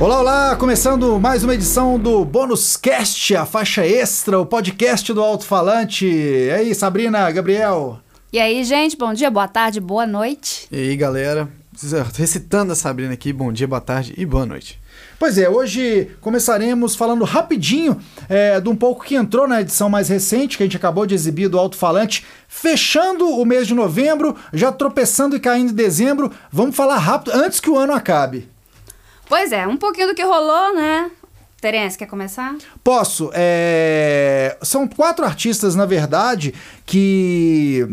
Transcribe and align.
Olá, 0.00 0.18
olá! 0.18 0.56
Começando 0.56 1.20
mais 1.20 1.44
uma 1.44 1.54
edição 1.54 1.98
do 1.98 2.24
Bônus 2.24 2.74
Cast, 2.74 3.36
a 3.36 3.44
faixa 3.44 3.86
extra, 3.86 4.40
o 4.40 4.46
podcast 4.46 5.12
do 5.12 5.20
Alto 5.20 5.44
Falante. 5.44 6.06
E 6.06 6.50
aí, 6.50 6.74
Sabrina, 6.74 7.30
Gabriel? 7.30 7.98
E 8.32 8.40
aí, 8.40 8.64
gente, 8.64 8.96
bom 8.96 9.12
dia, 9.12 9.30
boa 9.30 9.46
tarde, 9.46 9.78
boa 9.78 10.06
noite. 10.06 10.66
E 10.72 10.78
aí, 10.78 10.96
galera? 10.96 11.50
Recitando 12.14 12.72
a 12.72 12.74
Sabrina 12.74 13.12
aqui, 13.12 13.30
bom 13.30 13.52
dia, 13.52 13.68
boa 13.68 13.80
tarde 13.80 14.14
e 14.16 14.24
boa 14.24 14.46
noite. 14.46 14.80
Pois 15.18 15.36
é, 15.36 15.50
hoje 15.50 16.08
começaremos 16.22 16.96
falando 16.96 17.22
rapidinho 17.22 18.00
é, 18.26 18.58
de 18.58 18.70
um 18.70 18.76
pouco 18.76 19.04
que 19.04 19.16
entrou 19.16 19.46
na 19.46 19.60
edição 19.60 19.90
mais 19.90 20.08
recente, 20.08 20.56
que 20.56 20.62
a 20.62 20.66
gente 20.66 20.78
acabou 20.78 21.04
de 21.04 21.14
exibir 21.14 21.50
do 21.50 21.58
Alto 21.58 21.76
Falante, 21.76 22.24
fechando 22.48 23.28
o 23.28 23.44
mês 23.44 23.66
de 23.66 23.74
novembro, 23.74 24.34
já 24.50 24.72
tropeçando 24.72 25.36
e 25.36 25.40
caindo 25.40 25.72
em 25.72 25.74
dezembro. 25.74 26.32
Vamos 26.50 26.74
falar 26.74 26.96
rápido, 26.96 27.32
antes 27.34 27.60
que 27.60 27.68
o 27.68 27.76
ano 27.76 27.92
acabe. 27.92 28.48
Pois 29.30 29.52
é, 29.52 29.64
um 29.64 29.76
pouquinho 29.76 30.08
do 30.08 30.14
que 30.14 30.24
rolou, 30.24 30.74
né? 30.74 31.08
Terence, 31.60 31.96
quer 31.96 32.06
começar? 32.06 32.56
Posso. 32.82 33.30
É... 33.32 34.56
São 34.60 34.88
quatro 34.88 35.24
artistas, 35.24 35.76
na 35.76 35.86
verdade, 35.86 36.52
que 36.84 37.86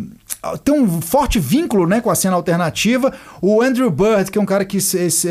tem 0.63 0.73
um 0.73 0.99
forte 1.01 1.39
vínculo 1.39 1.85
né, 1.85 2.01
com 2.01 2.09
a 2.09 2.15
cena 2.15 2.35
alternativa. 2.35 3.13
O 3.39 3.61
Andrew 3.61 3.91
Bird, 3.91 4.31
que 4.31 4.39
é 4.39 4.41
um 4.41 4.45
cara 4.45 4.65
que 4.65 4.79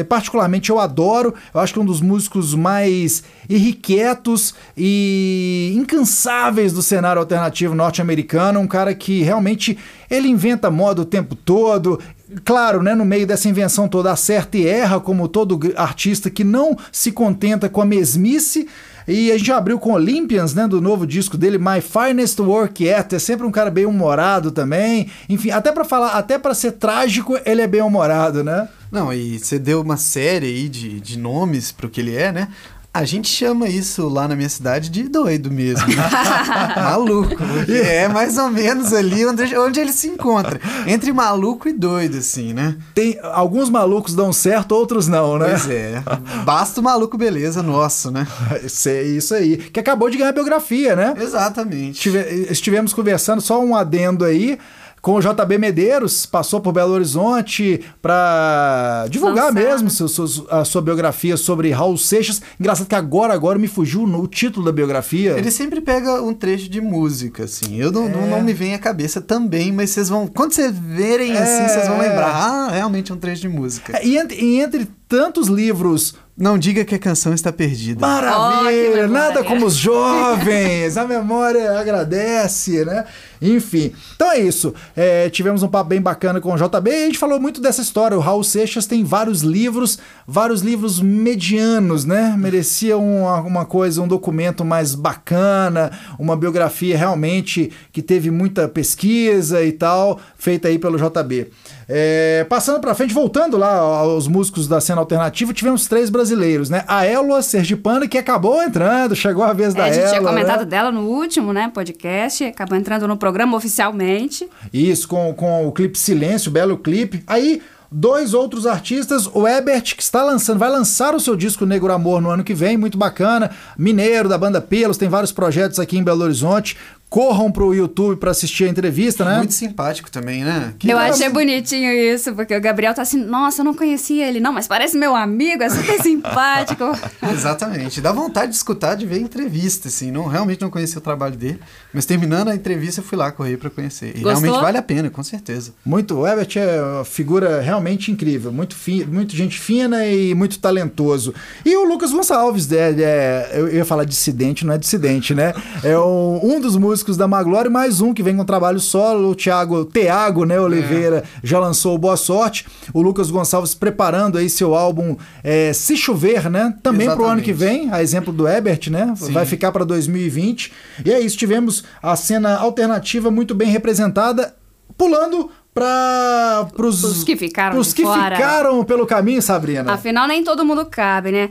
particularmente 0.09 0.71
eu 0.71 0.79
adoro, 0.79 1.35
eu 1.53 1.61
acho 1.61 1.73
que 1.73 1.79
é 1.79 1.83
um 1.83 1.87
dos 1.87 2.01
músicos 2.01 2.55
mais 2.55 3.25
irrequietos 3.49 4.55
e 4.77 5.73
incansáveis 5.75 6.73
do 6.73 6.83
cenário 6.83 7.21
alternativo 7.21 7.75
norte-americano, 7.75 8.61
um 8.61 8.67
cara 8.69 8.95
que 8.95 9.23
realmente 9.23 9.79
ele 10.11 10.29
inventa 10.29 10.71
moda 10.71 11.03
o 11.03 11.07
tempo 11.07 11.35
todo, 11.35 11.99
claro, 12.45 12.83
né, 12.83 12.95
no 12.95 13.05
meio 13.05 13.27
dessa 13.27 13.49
invenção 13.49 13.89
toda, 13.89 14.13
acerta 14.13 14.57
e 14.57 14.67
erra, 14.67 15.01
como 15.01 15.29
todo 15.29 15.61
artista 15.77 16.31
que 16.31 16.45
não 16.45 16.77
se 16.91 17.13
contenta 17.13 17.69
com 17.69 17.81
a 17.81 17.85
mesmice. 17.85 18.69
E 19.09 19.31
a 19.31 19.39
gente 19.39 19.53
abriu 19.53 19.79
com 19.79 19.93
Olympians, 19.93 20.53
né, 20.53 20.67
do 20.67 20.81
novo 20.81 21.07
disco 21.07 21.37
dele, 21.37 21.59
My 21.59 21.81
Finest 21.81 22.41
Work 22.41 22.85
Yet. 22.85 23.15
É 23.15 23.19
sempre 23.21 23.47
um 23.47 23.53
cara 23.53 23.71
bem 23.71 23.87
humorado 23.87 24.51
também. 24.51 25.09
Enfim, 25.29 25.51
até 25.51 25.71
para 25.71 25.85
falar, 25.85 26.11
até 26.11 26.39
para 26.39 26.55
ser 26.55 26.73
trágico, 26.73 27.39
ele 27.45 27.63
é 27.63 27.69
bem 27.69 27.83
humorado, 27.83 28.43
né? 28.43 28.69
Não, 28.91 29.13
e 29.13 29.39
você 29.39 29.59
deu 29.59 29.81
uma 29.81 29.97
série 29.97 30.47
aí 30.47 30.69
de, 30.69 31.01
de 31.01 31.19
nomes 31.19 31.71
pro 31.71 31.89
que 31.89 32.01
ele 32.01 32.17
é, 32.17 32.33
né? 32.33 32.49
A 32.97 33.05
gente 33.05 33.29
chama 33.29 33.69
isso 33.69 34.09
lá 34.09 34.27
na 34.27 34.35
minha 34.35 34.49
cidade 34.49 34.89
de 34.89 35.03
doido 35.03 35.51
mesmo. 35.51 35.87
Né? 35.87 35.97
maluco. 36.77 37.37
é 37.69 38.09
mais 38.09 38.39
ou 38.39 38.49
menos 38.49 38.91
ali 38.91 39.27
onde, 39.27 39.55
onde 39.55 39.81
ele 39.81 39.93
se 39.93 40.09
encontra. 40.09 40.59
Entre 40.87 41.13
maluco 41.13 41.69
e 41.69 41.75
doido, 41.75 42.17
assim, 42.17 42.55
né? 42.55 42.75
Tem 42.95 43.19
alguns 43.23 43.69
malucos 43.69 44.15
dão 44.15 44.33
certo, 44.33 44.73
outros 44.73 45.09
não, 45.09 45.39
né? 45.39 45.51
Pois 45.51 45.69
é. 45.69 46.03
Basta 46.47 46.81
o 46.81 46.83
maluco 46.83 47.19
beleza 47.19 47.63
nosso, 47.63 48.11
né? 48.11 48.27
Isso, 48.65 48.89
é 48.89 49.03
isso 49.03 49.35
aí. 49.35 49.59
Que 49.59 49.81
acabou 49.81 50.09
de 50.09 50.17
ganhar 50.17 50.33
biografia, 50.33 50.97
né? 50.97 51.13
Exatamente. 51.21 51.97
Estive, 51.97 52.47
estivemos 52.51 52.95
conversando, 52.95 53.43
só 53.43 53.63
um 53.63 53.77
adendo 53.77 54.25
aí 54.25 54.59
com 55.07 55.15
o 55.15 55.21
JB 55.21 55.57
Medeiros, 55.57 56.27
passou 56.27 56.61
por 56.61 56.73
Belo 56.73 56.93
Horizonte 56.93 57.81
para 58.03 59.07
divulgar 59.09 59.55
Lançar. 59.55 59.55
mesmo 59.55 59.89
seu, 59.89 60.09
seu, 60.09 60.49
a 60.51 60.65
sua 60.65 60.83
biografia 60.83 61.37
sobre 61.37 61.71
Raul 61.71 61.97
Seixas. 61.97 62.43
Engraçado 62.59 62.89
que 62.89 62.95
agora, 62.97 63.33
agora 63.33 63.57
me 63.57 63.69
fugiu 63.69 64.03
o 64.03 64.27
título 64.27 64.67
da 64.67 64.73
biografia. 64.73 65.39
Ele 65.39 65.53
sempre 65.53 65.81
pega 65.81 66.21
um 66.21 66.35
trecho 66.35 66.69
de 66.69 66.81
música, 66.81 67.45
assim. 67.45 67.77
Eu 67.77 67.93
não, 67.93 68.07
é. 68.07 68.09
não, 68.09 68.27
não, 68.27 68.43
me 68.43 68.53
vem 68.53 68.75
à 68.75 68.81
cabeça 68.81 69.21
também, 69.21 69.71
mas 69.71 69.91
vocês 69.91 70.09
vão. 70.09 70.27
Quando 70.27 70.55
vocês 70.55 70.73
verem 70.77 71.37
é. 71.37 71.39
assim, 71.39 71.73
vocês 71.73 71.87
vão 71.87 72.01
lembrar. 72.01 72.35
Ah, 72.35 72.71
realmente 72.73 73.13
é 73.13 73.15
um 73.15 73.19
trecho 73.19 73.43
de 73.43 73.49
música. 73.49 73.97
É, 73.97 74.05
e, 74.05 74.19
entre, 74.19 74.45
e 74.45 74.61
entre 74.61 74.89
tantos 75.09 75.47
livros 75.47 76.17
não 76.37 76.59
diga 76.59 76.85
que 76.85 76.95
a 76.95 76.99
canção 76.99 77.33
está 77.33 77.51
perdida. 77.51 78.07
Maravilha! 78.07 79.07
Oh, 79.07 79.09
nada 79.09 79.43
como 79.43 79.65
os 79.65 79.75
jovens! 79.75 80.97
a 80.99 81.07
memória 81.07 81.79
agradece, 81.79 82.85
né? 82.85 83.07
Enfim. 83.41 83.93
Então 84.15 84.31
é 84.31 84.41
isso. 84.41 84.75
É, 84.95 85.29
tivemos 85.31 85.63
um 85.63 85.69
papo 85.69 85.91
bem 85.91 86.01
bacana 86.01 86.41
com 86.41 86.53
o 86.53 86.57
JB 86.57 86.91
e 86.91 86.95
a 86.95 87.07
gente 87.07 87.19
falou 87.19 87.41
muito 87.41 87.61
dessa 87.61 87.83
história. 87.83 88.17
O 88.17 88.21
Raul 88.21 88.45
Seixas 88.45 88.87
tem 88.87 89.05
vários 89.05 89.43
livros, 89.43 89.99
vários 90.27 90.63
livros 90.63 91.01
medianos, 91.01 92.05
né? 92.05 92.35
Merecia 92.39 92.97
uma, 92.97 93.41
uma 93.41 93.65
coisa, 93.65 94.03
um 94.03 94.09
documento 94.09 94.65
mais 94.65 94.95
bacana, 94.95 95.91
uma 96.19 96.37
biografia 96.37 96.97
realmente 96.97 97.71
que 97.93 98.03
teve 98.03 98.31
muita 98.31 98.69
pesquisa 98.69 99.63
e 99.65 99.73
tal, 99.73 100.21
feita 100.37 100.69
aí 100.69 100.79
pelo 100.79 100.97
JB. 100.99 101.51
É, 101.89 102.45
passando 102.49 102.81
para 102.81 102.95
frente, 102.95 103.15
voltando 103.15 103.57
lá 103.57 103.77
aos 103.77 104.27
músicos 104.27 104.67
da 104.67 104.81
cena 104.81 105.01
alternativa, 105.01 105.53
tivemos 105.53 105.87
três 105.87 106.11
brasileiros, 106.11 106.69
né? 106.69 106.85
A 106.89 107.07
Elua 107.07 107.43
Sergipana, 107.43 108.09
que 108.09 108.19
acabou 108.19 108.61
entrando, 108.61 109.15
chegou 109.15 109.45
a 109.45 109.53
vez 109.53 109.73
é, 109.75 109.79
da 109.79 109.89
Elua. 109.89 109.97
A 109.97 110.01
gente 110.01 110.09
tinha 110.11 110.29
comentado 110.29 110.61
né? 110.61 110.65
dela 110.65 110.91
no 110.91 111.03
último, 111.03 111.53
né, 111.53 111.71
podcast, 111.73 112.43
acabou 112.45 112.77
entrando 112.77 113.07
no 113.07 113.17
programa 113.27 113.57
oficialmente. 113.57 114.49
Isso, 114.73 115.09
com, 115.09 115.35
com 115.35 115.67
o 115.67 115.73
clipe 115.73 115.99
Silêncio, 115.99 116.49
belo 116.49 116.79
clipe. 116.79 117.25
Aí, 117.27 117.61
dois 117.91 118.35
outros 118.35 118.67
artistas, 118.67 119.29
o 119.35 119.49
Ebert, 119.49 119.97
que 119.97 120.03
está 120.03 120.23
lançando, 120.23 120.61
vai 120.61 120.71
lançar 120.71 121.13
o 121.13 121.19
seu 121.19 121.35
disco 121.35 121.67
Negro 121.67 121.93
Amor 121.93 122.23
no 122.23 122.31
ano 122.31 122.45
que 122.45 122.55
vem, 122.55 122.77
muito 122.77 122.97
bacana. 122.97 123.51
Mineiro, 123.77 124.29
da 124.29 124.39
banda 124.39 124.61
Pelos, 124.61 124.97
tem 124.97 125.09
vários 125.09 125.33
projetos 125.33 125.81
aqui 125.81 125.99
em 125.99 126.05
Belo 126.05 126.23
Horizonte 126.23 126.77
corram 127.09 127.51
pro 127.51 127.73
YouTube 127.73 128.19
para 128.19 128.31
assistir 128.31 128.65
a 128.65 128.69
entrevista, 128.69 129.25
né? 129.25 129.39
Muito 129.39 129.55
simpático 129.55 130.11
também, 130.11 130.45
né? 130.45 130.75
Que 130.79 130.91
eu 130.91 130.99
achei 130.99 131.29
bonitinho 131.29 131.91
isso, 131.93 132.35
porque 132.35 132.55
o 132.55 132.61
Gabriel 132.61 132.93
tá 132.95 133.03
assim, 133.03 133.23
nossa, 133.25 133.61
eu 133.61 133.65
não 133.65 133.75
conhecia 133.75 134.29
ele, 134.29 134.41
não, 134.41 134.53
mas 134.53 134.67
parece 134.67 134.97
meu 134.97 135.15
amigo, 135.15 135.63
é 135.63 135.71
super 135.71 136.03
simpático. 136.03 136.85
Exatamente. 137.33 138.01
Dá 138.01 138.13
vontade 138.13 138.51
de 138.51 138.57
escutar, 138.57 138.97
de 138.97 139.07
ver 139.07 139.17
a 139.17 139.21
entrevista, 139.21 139.89
assim. 139.89 140.11
Não, 140.11 140.27
realmente 140.27 140.61
não 140.61 140.71
conhecia 140.71 140.99
o 140.99 141.01
trabalho 141.01 141.37
dele, 141.37 141.61
mas 141.93 142.05
terminando 142.05 142.49
a 142.49 142.55
entrevista 142.55 143.01
eu 143.01 143.05
fui 143.05 143.17
lá 143.17 143.31
correr 143.31 143.57
para 143.57 143.71
conhecer. 143.71 144.09
E 144.09 144.21
Gostou? 144.21 144.43
realmente 144.43 144.63
vale 144.63 144.79
a 144.79 144.83
pena, 144.83 145.09
com 145.09 145.23
certeza. 145.23 145.73
Muito. 145.85 146.17
O 146.17 146.27
Ebert 146.27 146.57
é 146.57 146.83
uma 146.83 147.05
figura 147.05 147.61
realmente 147.61 148.11
incrível, 148.11 148.53
muito, 148.53 148.75
fi, 148.75 149.05
muito 149.05 149.35
gente 149.35 149.59
fina 149.59 150.05
e 150.07 150.35
muito 150.35 150.59
talentoso. 150.59 151.33
E 151.65 151.77
o 151.77 151.85
Lucas 151.85 152.13
Gonçalves, 152.13 152.71
é, 152.73 152.95
é, 152.99 153.51
eu 153.55 153.73
ia 153.73 153.85
falar 153.85 154.05
dissidente, 154.05 154.67
não 154.67 154.75
é 154.75 154.79
dissidente, 154.79 155.35
né? 155.35 155.55
É 155.83 155.99
um, 155.99 156.57
um 156.57 156.61
dos 156.61 156.77
músicos 156.77 157.06
músicos 157.07 157.17
da 157.17 157.29
Maglore, 157.29 157.69
mais 157.69 158.01
um 158.01 158.13
que 158.13 158.23
vem 158.23 158.37
com 158.37 158.45
trabalho 158.45 158.81
solo, 158.81 159.31
o 159.31 159.35
Thiago, 159.35 159.85
Teago, 159.85 160.45
né, 160.45 160.61
Oliveira, 160.61 161.19
é. 161.19 161.23
já 161.43 161.61
lançou 161.61 161.97
Boa 161.97 162.17
Sorte, 162.17 162.67
o 162.93 163.01
Lucas 163.01 163.31
Gonçalves 163.31 163.75
preparando 163.75 164.39
aí 164.39 164.51
seu 164.51 164.75
álbum 164.75 165.17
é, 165.45 165.73
Se 165.73 165.97
Chover, 165.97 166.51
né, 166.51 166.75
também 166.83 167.07
para 167.07 167.23
o 167.23 167.25
ano 167.25 167.43
que 167.43 167.53
vem, 167.53 167.93
a 167.93 168.03
exemplo 168.03 168.33
do 168.33 168.49
Ebert, 168.49 168.91
né, 168.91 169.15
Sim. 169.17 169.33
vai 169.33 169.47
ficar 169.47 169.71
para 169.71 169.85
2020. 169.85 170.73
E 171.05 171.13
é 171.13 171.21
isso, 171.21 171.37
tivemos 171.37 171.85
a 172.03 172.17
cena 172.17 172.57
alternativa 172.57 173.31
muito 173.31 173.55
bem 173.55 173.69
representada, 173.69 174.57
pulando 174.99 175.51
para 175.73 176.67
os 176.79 177.23
que 177.23 177.37
ficaram 177.37 177.75
pros 177.75 177.93
que 177.93 178.03
fora. 178.03 178.35
ficaram 178.35 178.83
pelo 178.83 179.07
caminho, 179.07 179.43
Sabrina. 179.43 179.93
Afinal, 179.93 180.27
nem 180.27 180.43
todo 180.43 180.65
mundo 180.65 180.87
cabe, 180.87 181.31
né? 181.31 181.51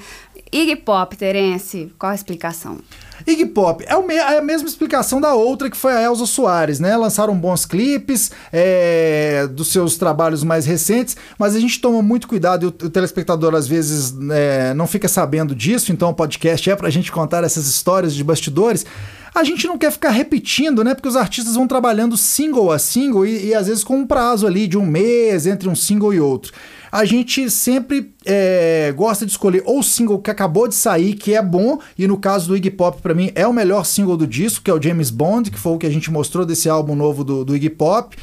Iggy 0.51 0.75
Pop, 0.77 1.15
Terence, 1.15 1.93
qual 1.97 2.11
a 2.11 2.15
explicação? 2.15 2.79
Iggy 3.27 3.47
Pop 3.47 3.83
é, 3.83 4.15
é, 4.15 4.37
a 4.37 4.41
mesma 4.41 4.67
explicação 4.67 5.19
da 5.19 5.33
outra 5.33 5.69
que 5.69 5.77
foi 5.77 5.93
a 5.93 6.01
Elza 6.01 6.25
Soares, 6.25 6.79
né? 6.79 6.95
Lançaram 6.95 7.35
bons 7.35 7.65
clipes 7.65 8.31
é, 8.53 9.47
dos 9.47 9.69
seus 9.69 9.97
trabalhos 9.97 10.43
mais 10.43 10.65
recentes, 10.65 11.17
mas 11.37 11.55
a 11.55 11.59
gente 11.59 11.79
toma 11.81 12.01
muito 12.01 12.27
cuidado 12.27 12.63
e 12.63 12.67
o, 12.67 12.87
o 12.87 12.89
telespectador 12.89 13.55
às 13.55 13.67
vezes 13.67 14.13
é, 14.31 14.73
não 14.73 14.85
fica 14.85 15.07
sabendo 15.07 15.55
disso, 15.55 15.91
então 15.91 16.09
o 16.09 16.13
podcast 16.13 16.69
é 16.69 16.75
pra 16.75 16.89
gente 16.89 17.11
contar 17.11 17.43
essas 17.43 17.67
histórias 17.67 18.13
de 18.13 18.23
bastidores. 18.23 18.85
A 19.33 19.43
gente 19.43 19.67
não 19.67 19.77
quer 19.77 19.91
ficar 19.91 20.11
repetindo, 20.11 20.81
né? 20.81 20.93
Porque 20.93 21.09
os 21.09 21.17
artistas 21.17 21.55
vão 21.55 21.67
trabalhando 21.67 22.15
single 22.15 22.71
a 22.71 22.79
single 22.79 23.25
e, 23.25 23.47
e 23.47 23.53
às 23.53 23.67
vezes 23.67 23.83
com 23.83 23.97
um 23.97 24.07
prazo 24.07 24.47
ali 24.47 24.65
de 24.65 24.77
um 24.77 24.85
mês 24.85 25.45
entre 25.45 25.67
um 25.67 25.75
single 25.75 26.13
e 26.13 26.21
outro 26.21 26.53
a 26.95 27.03
gente 27.03 27.51
sempre 27.51 28.13
é, 28.25 28.93
gosta 28.95 29.25
de 29.25 29.31
escolher 29.33 29.61
ou 29.65 29.79
o 29.79 29.83
single 29.83 30.17
que 30.17 30.31
acabou 30.31 30.65
de 30.65 30.75
sair, 30.75 31.13
que 31.13 31.33
é 31.33 31.41
bom, 31.41 31.77
e 31.99 32.07
no 32.07 32.17
caso 32.17 32.47
do 32.47 32.55
Iggy 32.55 32.71
Pop, 32.71 33.01
para 33.01 33.13
mim, 33.13 33.33
é 33.35 33.45
o 33.45 33.51
melhor 33.51 33.83
single 33.83 34.15
do 34.15 34.25
disco, 34.25 34.63
que 34.63 34.71
é 34.71 34.73
o 34.73 34.81
James 34.81 35.09
Bond, 35.09 35.51
que 35.51 35.59
foi 35.59 35.73
o 35.73 35.77
que 35.77 35.85
a 35.85 35.89
gente 35.89 36.09
mostrou 36.09 36.45
desse 36.45 36.69
álbum 36.69 36.95
novo 36.95 37.25
do, 37.25 37.43
do 37.43 37.53
Iggy 37.53 37.71
Pop, 37.71 38.15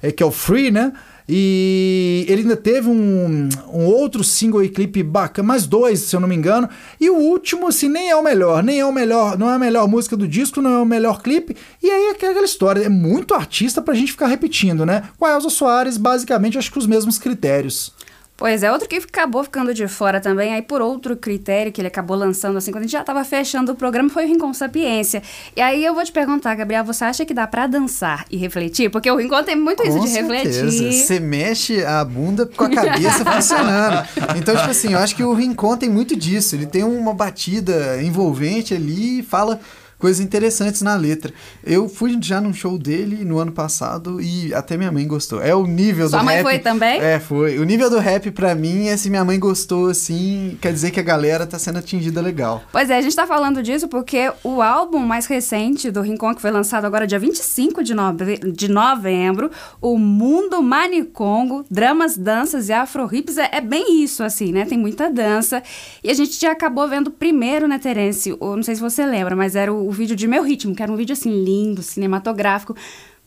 é, 0.00 0.12
que 0.12 0.22
é 0.22 0.26
o 0.26 0.30
Free, 0.30 0.70
né? 0.70 0.92
E 1.28 2.24
ele 2.28 2.42
ainda 2.42 2.56
teve 2.56 2.88
um, 2.88 3.48
um, 3.72 3.84
outro 3.86 4.22
single 4.22 4.62
e 4.62 4.68
clipe 4.68 5.02
bacana, 5.02 5.48
mais 5.48 5.66
dois, 5.66 5.98
se 5.98 6.14
eu 6.14 6.20
não 6.20 6.28
me 6.28 6.36
engano. 6.36 6.68
E 7.00 7.10
o 7.10 7.16
último, 7.16 7.66
assim, 7.66 7.88
nem 7.88 8.10
é 8.10 8.16
o 8.16 8.22
melhor, 8.22 8.62
nem 8.62 8.78
é 8.78 8.86
o 8.86 8.92
melhor, 8.92 9.36
não 9.36 9.50
é 9.50 9.54
a 9.54 9.58
melhor 9.58 9.88
música 9.88 10.16
do 10.16 10.28
disco, 10.28 10.62
não 10.62 10.70
é 10.70 10.78
o 10.78 10.86
melhor 10.86 11.20
clipe. 11.20 11.56
E 11.82 11.90
aí 11.90 12.04
é 12.06 12.10
aquela 12.10 12.44
história, 12.44 12.84
é 12.84 12.88
muito 12.88 13.34
artista 13.34 13.82
pra 13.82 13.94
gente 13.94 14.12
ficar 14.12 14.28
repetindo, 14.28 14.86
né? 14.86 15.02
Com 15.18 15.24
a 15.24 15.32
Elza 15.32 15.50
Soares, 15.50 15.96
basicamente, 15.96 16.56
acho 16.56 16.70
que 16.70 16.78
os 16.78 16.86
mesmos 16.86 17.18
critérios. 17.18 17.92
Pois 18.40 18.62
é, 18.62 18.72
outro 18.72 18.88
que 18.88 18.96
acabou 18.96 19.44
ficando 19.44 19.74
de 19.74 19.86
fora 19.86 20.18
também, 20.18 20.54
aí 20.54 20.62
por 20.62 20.80
outro 20.80 21.14
critério 21.14 21.70
que 21.70 21.78
ele 21.78 21.88
acabou 21.88 22.16
lançando, 22.16 22.56
assim, 22.56 22.72
quando 22.72 22.84
a 22.84 22.86
gente 22.86 22.92
já 22.92 23.04
tava 23.04 23.22
fechando 23.22 23.72
o 23.72 23.74
programa, 23.74 24.08
foi 24.08 24.24
o 24.24 24.28
Rincon 24.28 24.54
Sapiência. 24.54 25.22
E 25.54 25.60
aí 25.60 25.84
eu 25.84 25.94
vou 25.94 26.02
te 26.02 26.10
perguntar, 26.10 26.54
Gabriel, 26.54 26.82
você 26.82 27.04
acha 27.04 27.26
que 27.26 27.34
dá 27.34 27.46
pra 27.46 27.66
dançar 27.66 28.24
e 28.30 28.38
refletir? 28.38 28.88
Porque 28.88 29.10
o 29.10 29.16
Rincon 29.16 29.42
tem 29.42 29.56
muito 29.56 29.82
isso 29.86 29.98
Com 29.98 30.04
de 30.04 30.08
certeza. 30.08 30.64
refletir. 30.64 30.92
Você 30.94 31.20
mexe 31.20 31.84
a 31.84 32.02
bunda 32.02 32.46
com 32.46 32.64
a 32.64 32.70
cabeça 32.70 33.22
funcionando. 33.30 34.08
Então, 34.38 34.56
tipo 34.56 34.70
assim, 34.70 34.94
eu 34.94 34.98
acho 35.00 35.14
que 35.14 35.22
o 35.22 35.34
Rincon 35.34 35.76
tem 35.76 35.90
muito 35.90 36.16
disso. 36.16 36.56
Ele 36.56 36.64
tem 36.64 36.82
uma 36.82 37.12
batida 37.12 38.02
envolvente 38.02 38.72
ali 38.72 39.18
e 39.18 39.22
fala 39.22 39.60
coisas 40.00 40.20
interessantes 40.20 40.82
na 40.82 40.96
letra. 40.96 41.32
Eu 41.62 41.88
fui 41.88 42.18
já 42.20 42.40
num 42.40 42.52
show 42.52 42.78
dele 42.78 43.24
no 43.24 43.38
ano 43.38 43.52
passado 43.52 44.20
e 44.20 44.52
até 44.54 44.76
minha 44.76 44.90
mãe 44.90 45.06
gostou. 45.06 45.42
É 45.42 45.54
o 45.54 45.66
nível 45.66 46.08
Sua 46.08 46.20
do 46.20 46.24
mãe 46.24 46.36
rap. 46.36 46.44
foi 46.44 46.58
também? 46.58 47.00
É, 47.00 47.20
foi. 47.20 47.58
O 47.58 47.64
nível 47.64 47.90
do 47.90 47.98
rap 47.98 48.30
pra 48.30 48.54
mim 48.54 48.88
é 48.88 48.96
se 48.96 49.10
minha 49.10 49.24
mãe 49.24 49.38
gostou 49.38 49.88
assim, 49.88 50.58
quer 50.60 50.72
dizer 50.72 50.90
que 50.90 50.98
a 50.98 51.02
galera 51.02 51.46
tá 51.46 51.58
sendo 51.58 51.78
atingida 51.78 52.20
legal. 52.20 52.62
Pois 52.72 52.88
é, 52.88 52.96
a 52.96 53.02
gente 53.02 53.14
tá 53.14 53.26
falando 53.26 53.62
disso 53.62 53.86
porque 53.86 54.32
o 54.42 54.62
álbum 54.62 55.00
mais 55.00 55.26
recente 55.26 55.90
do 55.90 56.00
Rincon, 56.00 56.34
que 56.34 56.40
foi 56.40 56.50
lançado 56.50 56.86
agora 56.86 57.06
dia 57.06 57.18
25 57.18 57.84
de, 57.84 57.94
nove... 57.94 58.38
de 58.38 58.68
novembro, 58.68 59.50
o 59.80 59.98
Mundo 59.98 60.62
Manicongo, 60.62 61.64
Dramas, 61.70 62.16
Danças 62.16 62.68
e 62.68 62.72
Afro-Hips, 62.72 63.36
é, 63.36 63.50
é 63.52 63.60
bem 63.60 64.02
isso, 64.02 64.22
assim, 64.24 64.50
né? 64.50 64.64
Tem 64.64 64.78
muita 64.78 65.10
dança. 65.10 65.62
E 66.02 66.10
a 66.10 66.14
gente 66.14 66.40
já 66.40 66.52
acabou 66.52 66.88
vendo 66.88 67.10
primeiro, 67.10 67.68
né, 67.68 67.78
Terence? 67.78 68.34
O, 68.40 68.56
não 68.56 68.62
sei 68.62 68.74
se 68.74 68.80
você 68.80 69.04
lembra, 69.04 69.36
mas 69.36 69.54
era 69.54 69.72
o, 69.72 69.89
o 69.90 69.92
vídeo 69.92 70.14
de 70.14 70.28
Meu 70.28 70.44
Ritmo, 70.44 70.72
que 70.72 70.82
era 70.84 70.92
um 70.92 70.94
vídeo, 70.94 71.12
assim, 71.12 71.42
lindo, 71.42 71.82
cinematográfico. 71.82 72.76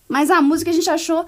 Mas 0.08 0.32
a 0.32 0.42
música 0.42 0.72
a 0.72 0.74
gente 0.74 0.90
achou 0.90 1.26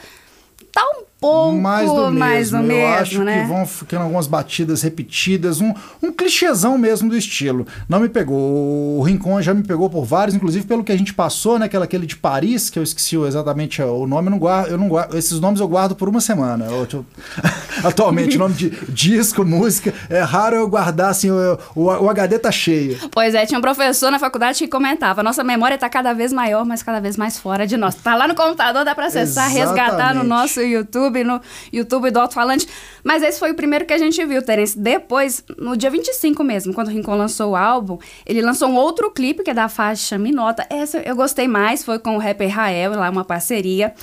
um 0.82 1.04
pouco 1.20 1.56
mais 1.58 1.88
do 1.90 1.96
mesmo. 2.12 2.20
mais 2.20 2.50
do 2.52 2.58
eu 2.58 2.64
mesmo, 2.64 2.94
acho 2.96 3.24
né? 3.24 3.42
que 3.42 3.48
vão 3.48 3.66
ficando 3.66 4.04
algumas 4.04 4.28
batidas 4.28 4.82
repetidas, 4.82 5.62
um, 5.62 5.74
um 6.04 6.12
clichêzão 6.12 6.78
mesmo 6.78 7.10
do 7.10 7.18
estilo. 7.18 7.66
Não 7.90 8.00
me 8.00 8.10
pegou. 8.10 8.98
O 9.00 9.02
Rincon 9.04 9.42
já 9.42 9.54
me 9.54 9.64
pegou 9.64 9.90
por 9.90 10.06
vários, 10.06 10.36
inclusive 10.36 10.66
pelo 10.66 10.84
que 10.84 10.92
a 10.92 10.98
gente 10.98 11.14
passou, 11.14 11.58
né? 11.60 11.66
Aquela, 11.66 11.86
aquele 11.86 12.06
de 12.06 12.16
Paris, 12.16 12.70
que 12.70 12.78
eu 12.78 12.84
esqueci 12.84 13.16
exatamente 13.18 13.82
o 13.82 14.06
nome, 14.06 14.28
eu 14.28 14.32
não 14.32 14.40
guardo, 14.40 14.70
eu 14.72 14.78
não 14.78 14.88
guardo. 14.88 15.18
Esses 15.18 15.40
nomes 15.40 15.60
eu 15.60 15.68
guardo 15.68 15.96
por 15.96 16.08
uma 16.10 16.22
semana. 16.22 16.66
Eu- 16.66 16.88
eu- 16.92 17.06
atualmente, 17.84 18.38
nome 18.38 18.54
de 18.56 18.70
disco, 18.90 19.44
música, 19.46 19.94
é 20.10 20.22
raro 20.22 20.56
eu 20.56 20.68
guardar 20.68 21.10
assim, 21.10 21.30
o, 21.32 21.58
o, 21.76 21.84
o 21.86 22.10
HD 22.10 22.40
tá 22.40 22.52
cheio. 22.52 22.98
Pois 23.12 23.34
é, 23.36 23.46
tinha 23.46 23.58
um 23.58 23.62
professor 23.62 24.12
na 24.12 24.20
faculdade 24.20 24.60
que 24.60 24.68
comentava: 24.68 25.24
nossa 25.24 25.44
memória 25.44 25.78
tá 25.78 25.90
cada 25.90 26.14
vez 26.14 26.32
maior, 26.32 26.66
mas 26.66 26.84
cada 26.84 27.00
vez 27.00 27.18
mais 27.18 27.38
fora 27.38 27.66
de 27.68 27.78
nós. 27.78 27.96
Tá 27.96 28.16
lá 28.16 28.28
no 28.28 28.36
computador, 28.36 28.84
dá 28.86 28.94
pra 28.96 29.08
acessar, 29.08 29.50
resgatar 29.50 30.14
no 30.14 30.22
Exatamente. 30.22 30.28
nosso 30.28 30.62
YouTube, 30.62 31.15
no 31.24 31.40
YouTube 31.72 32.12
do 32.12 32.20
Alto-Falante. 32.20 32.68
Mas 33.04 33.24
esse 33.24 33.40
foi 33.40 33.52
o 33.52 33.56
primeiro 33.56 33.86
que 33.86 33.94
a 33.94 33.98
gente 33.98 34.24
viu, 34.26 34.42
Terence. 34.42 34.78
Depois, 34.78 35.44
no 35.58 35.76
dia 35.78 35.90
25 35.90 36.44
mesmo, 36.44 36.74
quando 36.74 36.88
o 36.88 36.92
Rincon 36.92 37.16
lançou 37.16 37.52
o 37.52 37.56
álbum, 37.56 37.98
ele 38.26 38.42
lançou 38.42 38.68
um 38.68 38.76
outro 38.76 39.12
clipe 39.12 39.44
que 39.44 39.52
é 39.52 39.54
da 39.54 39.70
faixa 39.70 40.18
Minota. 40.18 40.66
Essa 40.70 41.00
eu 41.00 41.16
gostei 41.16 41.48
mais, 41.48 41.84
foi 41.84 42.00
com 42.00 42.16
o 42.16 42.20
rapper 42.20 42.50
Rael, 42.50 42.92
lá 42.92 43.10
uma 43.10 43.24
parceria. 43.26 43.94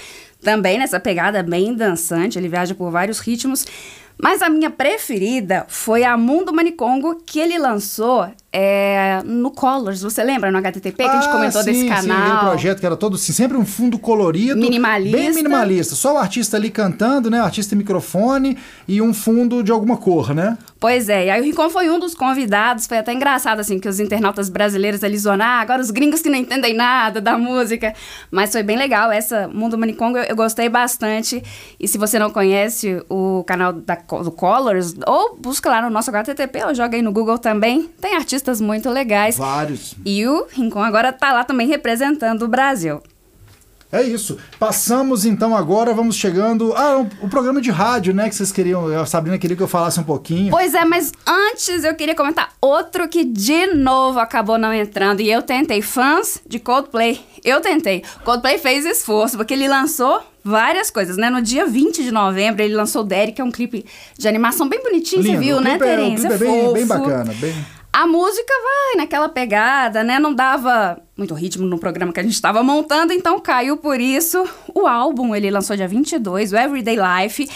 Também 0.42 0.78
nessa 0.78 0.98
pegada 0.98 1.42
bem 1.42 1.72
dançante, 1.74 2.38
ele 2.38 2.48
viaja 2.48 2.74
por 2.74 2.90
vários 2.90 3.20
ritmos. 3.20 3.64
Mas 4.22 4.40
a 4.40 4.48
minha 4.48 4.70
preferida 4.70 5.66
foi 5.68 6.04
a 6.04 6.16
Mundo 6.16 6.52
Manicongo, 6.52 7.20
que 7.26 7.40
ele 7.40 7.58
lançou 7.58 8.28
é, 8.52 9.20
no 9.24 9.50
Colors. 9.50 10.02
Você 10.02 10.22
lembra 10.22 10.52
no 10.52 10.58
HTTP 10.58 10.92
que 10.92 11.10
a 11.10 11.14
gente 11.20 11.28
Ah, 11.28 11.32
comentou 11.32 11.60
sim, 11.62 11.66
desse 11.72 11.80
Sim, 11.80 11.88
canal? 11.88 12.22
aquele 12.22 12.50
projeto 12.50 12.80
que 12.80 12.86
era 12.86 12.96
todo 12.96 13.16
assim, 13.16 13.32
sempre 13.32 13.56
um 13.56 13.64
fundo 13.66 13.98
colorido. 13.98 14.60
Minimalista. 14.60 15.16
Bem 15.18 15.34
minimalista. 15.34 15.96
Só 15.96 16.14
o 16.14 16.18
artista 16.18 16.56
ali 16.56 16.70
cantando, 16.70 17.28
né? 17.28 17.40
O 17.40 17.44
artista 17.44 17.74
e 17.74 17.78
microfone 17.78 18.56
e 18.86 19.02
um 19.02 19.12
fundo 19.12 19.60
de 19.60 19.72
alguma 19.72 19.96
cor, 19.96 20.32
né? 20.32 20.56
Pois 20.78 21.08
é, 21.08 21.26
e 21.26 21.30
aí 21.30 21.40
o 21.40 21.44
Rincon 21.44 21.70
foi 21.70 21.88
um 21.88 21.98
dos 21.98 22.12
convidados, 22.12 22.88
foi 22.88 22.98
até 22.98 23.12
engraçado, 23.12 23.60
assim, 23.60 23.78
que 23.78 23.88
os 23.88 24.00
internautas 24.00 24.48
brasileiros 24.48 25.04
ali 25.04 25.16
zonaram, 25.16 25.42
ah, 25.52 25.60
agora 25.60 25.80
os 25.80 25.92
gringos 25.92 26.20
que 26.20 26.28
não 26.28 26.36
entendem 26.36 26.74
nada 26.74 27.20
da 27.20 27.38
música, 27.38 27.94
mas 28.32 28.50
foi 28.50 28.64
bem 28.64 28.76
legal, 28.76 29.12
essa 29.12 29.46
Mundo 29.46 29.78
Manicongo 29.78 30.18
eu, 30.18 30.24
eu 30.24 30.34
gostei 30.34 30.68
bastante, 30.68 31.40
e 31.78 31.86
se 31.86 31.96
você 31.98 32.18
não 32.18 32.30
conhece 32.30 33.00
o 33.08 33.44
canal 33.46 33.72
da, 33.72 33.94
do 34.22 34.30
Colors, 34.30 34.94
ou 35.06 35.36
busca 35.36 35.70
lá 35.70 35.82
no 35.82 35.90
nosso 35.90 36.10
HTTP, 36.10 36.64
ou 36.64 36.74
joga 36.74 36.96
aí 36.96 37.02
no 37.02 37.12
Google 37.12 37.38
também, 37.38 37.88
tem 38.00 38.14
artistas 38.16 38.60
muito 38.60 38.90
legais, 38.90 39.36
Vários. 39.38 39.94
e 40.04 40.26
o 40.26 40.46
Rincon 40.50 40.82
agora 40.82 41.12
tá 41.12 41.32
lá 41.32 41.44
também 41.44 41.66
representando 41.68 42.42
o 42.42 42.48
Brasil. 42.48 43.00
É 43.92 44.02
isso. 44.02 44.38
Passamos 44.58 45.26
então 45.26 45.54
agora, 45.54 45.92
vamos 45.92 46.16
chegando. 46.16 46.72
Ah, 46.74 46.96
o, 46.98 47.26
o 47.26 47.28
programa 47.28 47.60
de 47.60 47.70
rádio, 47.70 48.14
né? 48.14 48.26
Que 48.30 48.34
vocês 48.34 48.50
queriam. 48.50 48.86
A 48.98 49.04
Sabrina 49.04 49.36
queria 49.36 49.54
que 49.54 49.62
eu 49.62 49.68
falasse 49.68 50.00
um 50.00 50.02
pouquinho. 50.02 50.50
Pois 50.50 50.72
é, 50.72 50.82
mas 50.82 51.12
antes 51.26 51.84
eu 51.84 51.94
queria 51.94 52.14
comentar 52.14 52.54
outro 52.58 53.06
que 53.06 53.22
de 53.22 53.66
novo 53.74 54.18
acabou 54.18 54.56
não 54.56 54.72
entrando. 54.72 55.20
E 55.20 55.30
eu 55.30 55.42
tentei, 55.42 55.82
fãs 55.82 56.40
de 56.46 56.58
Coldplay. 56.58 57.20
Eu 57.44 57.60
tentei. 57.60 58.02
Coldplay 58.24 58.56
fez 58.56 58.86
esforço, 58.86 59.36
porque 59.36 59.52
ele 59.52 59.68
lançou 59.68 60.22
várias 60.44 60.90
coisas, 60.90 61.16
né? 61.16 61.30
No 61.30 61.40
dia 61.40 61.66
20 61.66 62.02
de 62.02 62.10
novembro, 62.10 62.62
ele 62.62 62.74
lançou 62.74 63.02
o 63.02 63.04
Derek, 63.04 63.32
que 63.32 63.40
é 63.40 63.44
um 63.44 63.50
clipe 63.50 63.84
de 64.18 64.28
animação 64.28 64.68
bem 64.68 64.82
bonitinho, 64.82 65.22
você 65.22 65.28
Lindo. 65.28 65.40
viu, 65.40 65.56
o 65.58 65.60
né, 65.60 65.74
é, 65.74 65.78
Terence? 65.78 66.26
clipe 66.26 66.34
é 66.34 66.38
bem, 66.38 66.72
bem 66.72 66.86
bacana. 66.86 67.32
Bem... 67.34 67.54
A 67.92 68.06
música 68.06 68.52
vai 68.62 68.96
naquela 69.02 69.28
pegada, 69.28 70.02
né? 70.02 70.18
Não 70.18 70.32
dava 70.32 70.98
muito 71.14 71.34
ritmo 71.34 71.66
no 71.66 71.78
programa 71.78 72.10
que 72.10 72.20
a 72.20 72.22
gente 72.22 72.32
estava 72.32 72.62
montando, 72.62 73.12
então 73.12 73.38
caiu 73.38 73.76
por 73.76 74.00
isso. 74.00 74.48
O 74.74 74.86
álbum 74.86 75.34
ele 75.34 75.50
lançou 75.50 75.76
dia 75.76 75.86
22, 75.86 76.52
o 76.52 76.56
Everyday 76.56 76.96
Life. 76.96 77.46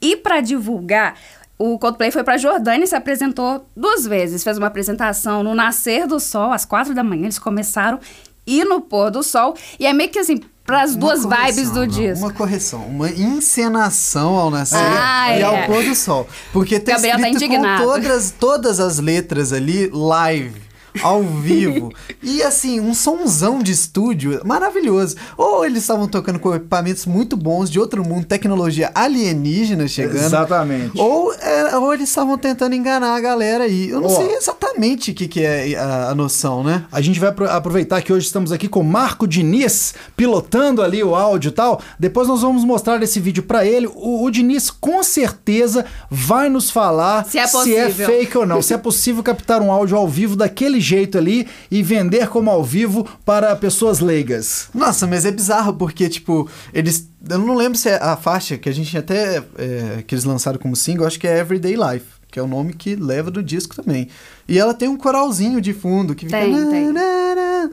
E 0.00 0.14
para 0.16 0.42
divulgar, 0.42 1.16
o 1.58 1.78
Coldplay 1.78 2.10
foi 2.10 2.22
para 2.22 2.36
Jordânia 2.36 2.84
e 2.84 2.86
se 2.86 2.94
apresentou 2.94 3.66
duas 3.74 4.06
vezes. 4.06 4.44
Fez 4.44 4.58
uma 4.58 4.66
apresentação 4.66 5.42
no 5.42 5.54
nascer 5.54 6.06
do 6.06 6.20
sol, 6.20 6.52
às 6.52 6.66
quatro 6.66 6.94
da 6.94 7.02
manhã, 7.02 7.24
eles 7.24 7.38
começaram. 7.38 7.98
E 8.46 8.64
no 8.64 8.82
pôr 8.82 9.10
do 9.10 9.22
sol. 9.22 9.56
E 9.80 9.86
é 9.86 9.92
meio 9.94 10.10
que 10.10 10.18
assim, 10.18 10.40
para 10.66 10.82
as 10.82 10.96
duas 10.96 11.22
correção, 11.22 11.46
vibes 11.46 11.70
do 11.70 11.80
não, 11.80 11.86
disco. 11.86 12.24
Uma 12.24 12.32
correção, 12.32 12.80
uma 12.86 13.10
encenação 13.10 14.34
ao 14.34 14.50
nascer 14.50 14.76
Ah, 14.78 15.36
e 15.36 15.40
é. 15.40 15.42
ao 15.44 15.66
pôr 15.66 15.84
do 15.84 15.94
sol. 15.94 16.28
Porque 16.52 16.80
tá 16.80 16.92
Gabriel 16.92 17.18
tá 17.20 17.28
escrito 17.30 17.44
indignado. 17.44 17.84
com 17.84 17.88
todas, 17.88 18.30
todas 18.32 18.80
as 18.80 18.98
letras 18.98 19.52
ali, 19.52 19.88
live. 19.92 20.65
Ao 21.02 21.22
vivo. 21.22 21.92
E 22.22 22.42
assim, 22.42 22.80
um 22.80 22.94
sonzão 22.94 23.58
de 23.62 23.72
estúdio 23.72 24.40
maravilhoso. 24.44 25.16
Ou 25.36 25.64
eles 25.64 25.78
estavam 25.82 26.06
tocando 26.08 26.38
com 26.38 26.54
equipamentos 26.54 27.06
muito 27.06 27.36
bons 27.36 27.70
de 27.70 27.78
outro 27.80 28.04
mundo, 28.04 28.26
tecnologia 28.26 28.90
alienígena 28.94 29.86
chegando. 29.88 30.24
Exatamente. 30.24 30.98
Ou, 30.98 31.32
é, 31.34 31.76
ou 31.76 31.92
eles 31.94 32.08
estavam 32.08 32.36
tentando 32.38 32.74
enganar 32.74 33.14
a 33.16 33.20
galera 33.20 33.64
aí. 33.64 33.88
Eu 33.88 34.00
não 34.00 34.08
Ó. 34.08 34.16
sei 34.16 34.34
exatamente 34.34 35.10
o 35.10 35.14
que, 35.14 35.28
que 35.28 35.40
é 35.42 35.76
a, 35.76 36.10
a 36.10 36.14
noção, 36.14 36.62
né? 36.62 36.84
A 36.92 37.00
gente 37.00 37.18
vai 37.18 37.28
apro- 37.30 37.48
aproveitar 37.50 38.00
que 38.02 38.12
hoje 38.12 38.26
estamos 38.26 38.52
aqui 38.52 38.68
com 38.68 38.82
Marco 38.82 39.26
Diniz, 39.26 39.94
pilotando 40.16 40.82
ali 40.82 41.02
o 41.02 41.14
áudio 41.14 41.48
e 41.48 41.52
tal. 41.52 41.80
Depois 41.98 42.28
nós 42.28 42.42
vamos 42.42 42.64
mostrar 42.64 43.02
esse 43.02 43.20
vídeo 43.20 43.42
pra 43.42 43.64
ele. 43.64 43.86
O, 43.94 44.24
o 44.24 44.30
Diniz 44.30 44.70
com 44.70 45.02
certeza 45.02 45.84
vai 46.10 46.48
nos 46.48 46.70
falar 46.70 47.24
Se 47.26 47.38
é 47.38 47.46
possível. 47.46 48.06
fake 48.06 48.38
ou 48.38 48.46
não. 48.46 48.62
se 48.62 48.74
é 48.74 48.78
possível 48.78 49.22
captar 49.22 49.60
um 49.62 49.70
áudio 49.70 49.96
ao 49.96 50.08
vivo 50.08 50.36
daquele 50.36 50.80
jeito 50.86 51.18
ali 51.18 51.46
e 51.70 51.82
vender 51.82 52.28
como 52.28 52.50
ao 52.50 52.62
vivo 52.62 53.06
para 53.24 53.54
pessoas 53.56 54.00
leigas. 54.00 54.68
Nossa, 54.74 55.06
mas 55.06 55.24
é 55.24 55.30
bizarro 55.30 55.74
porque, 55.74 56.08
tipo, 56.08 56.48
eles. 56.72 57.08
Eu 57.28 57.38
não 57.38 57.54
lembro 57.54 57.78
se 57.78 57.88
é 57.88 57.96
a 57.96 58.16
faixa 58.16 58.56
que 58.56 58.68
a 58.68 58.72
gente 58.72 58.96
até. 58.96 59.42
é, 59.58 60.04
que 60.06 60.14
eles 60.14 60.24
lançaram 60.24 60.58
como 60.58 60.76
single, 60.76 61.06
acho 61.06 61.18
que 61.18 61.26
é 61.26 61.38
Everyday 61.38 61.74
Life, 61.74 62.06
que 62.30 62.38
é 62.38 62.42
o 62.42 62.46
nome 62.46 62.72
que 62.72 62.94
leva 62.94 63.30
do 63.30 63.42
disco 63.42 63.74
também. 63.74 64.08
E 64.48 64.58
ela 64.58 64.72
tem 64.74 64.88
um 64.88 64.96
coralzinho 64.96 65.60
de 65.60 65.72
fundo 65.72 66.14
que 66.14 66.26
fica. 66.26 66.38
Tem, 66.38 66.52
tem. 66.70 66.94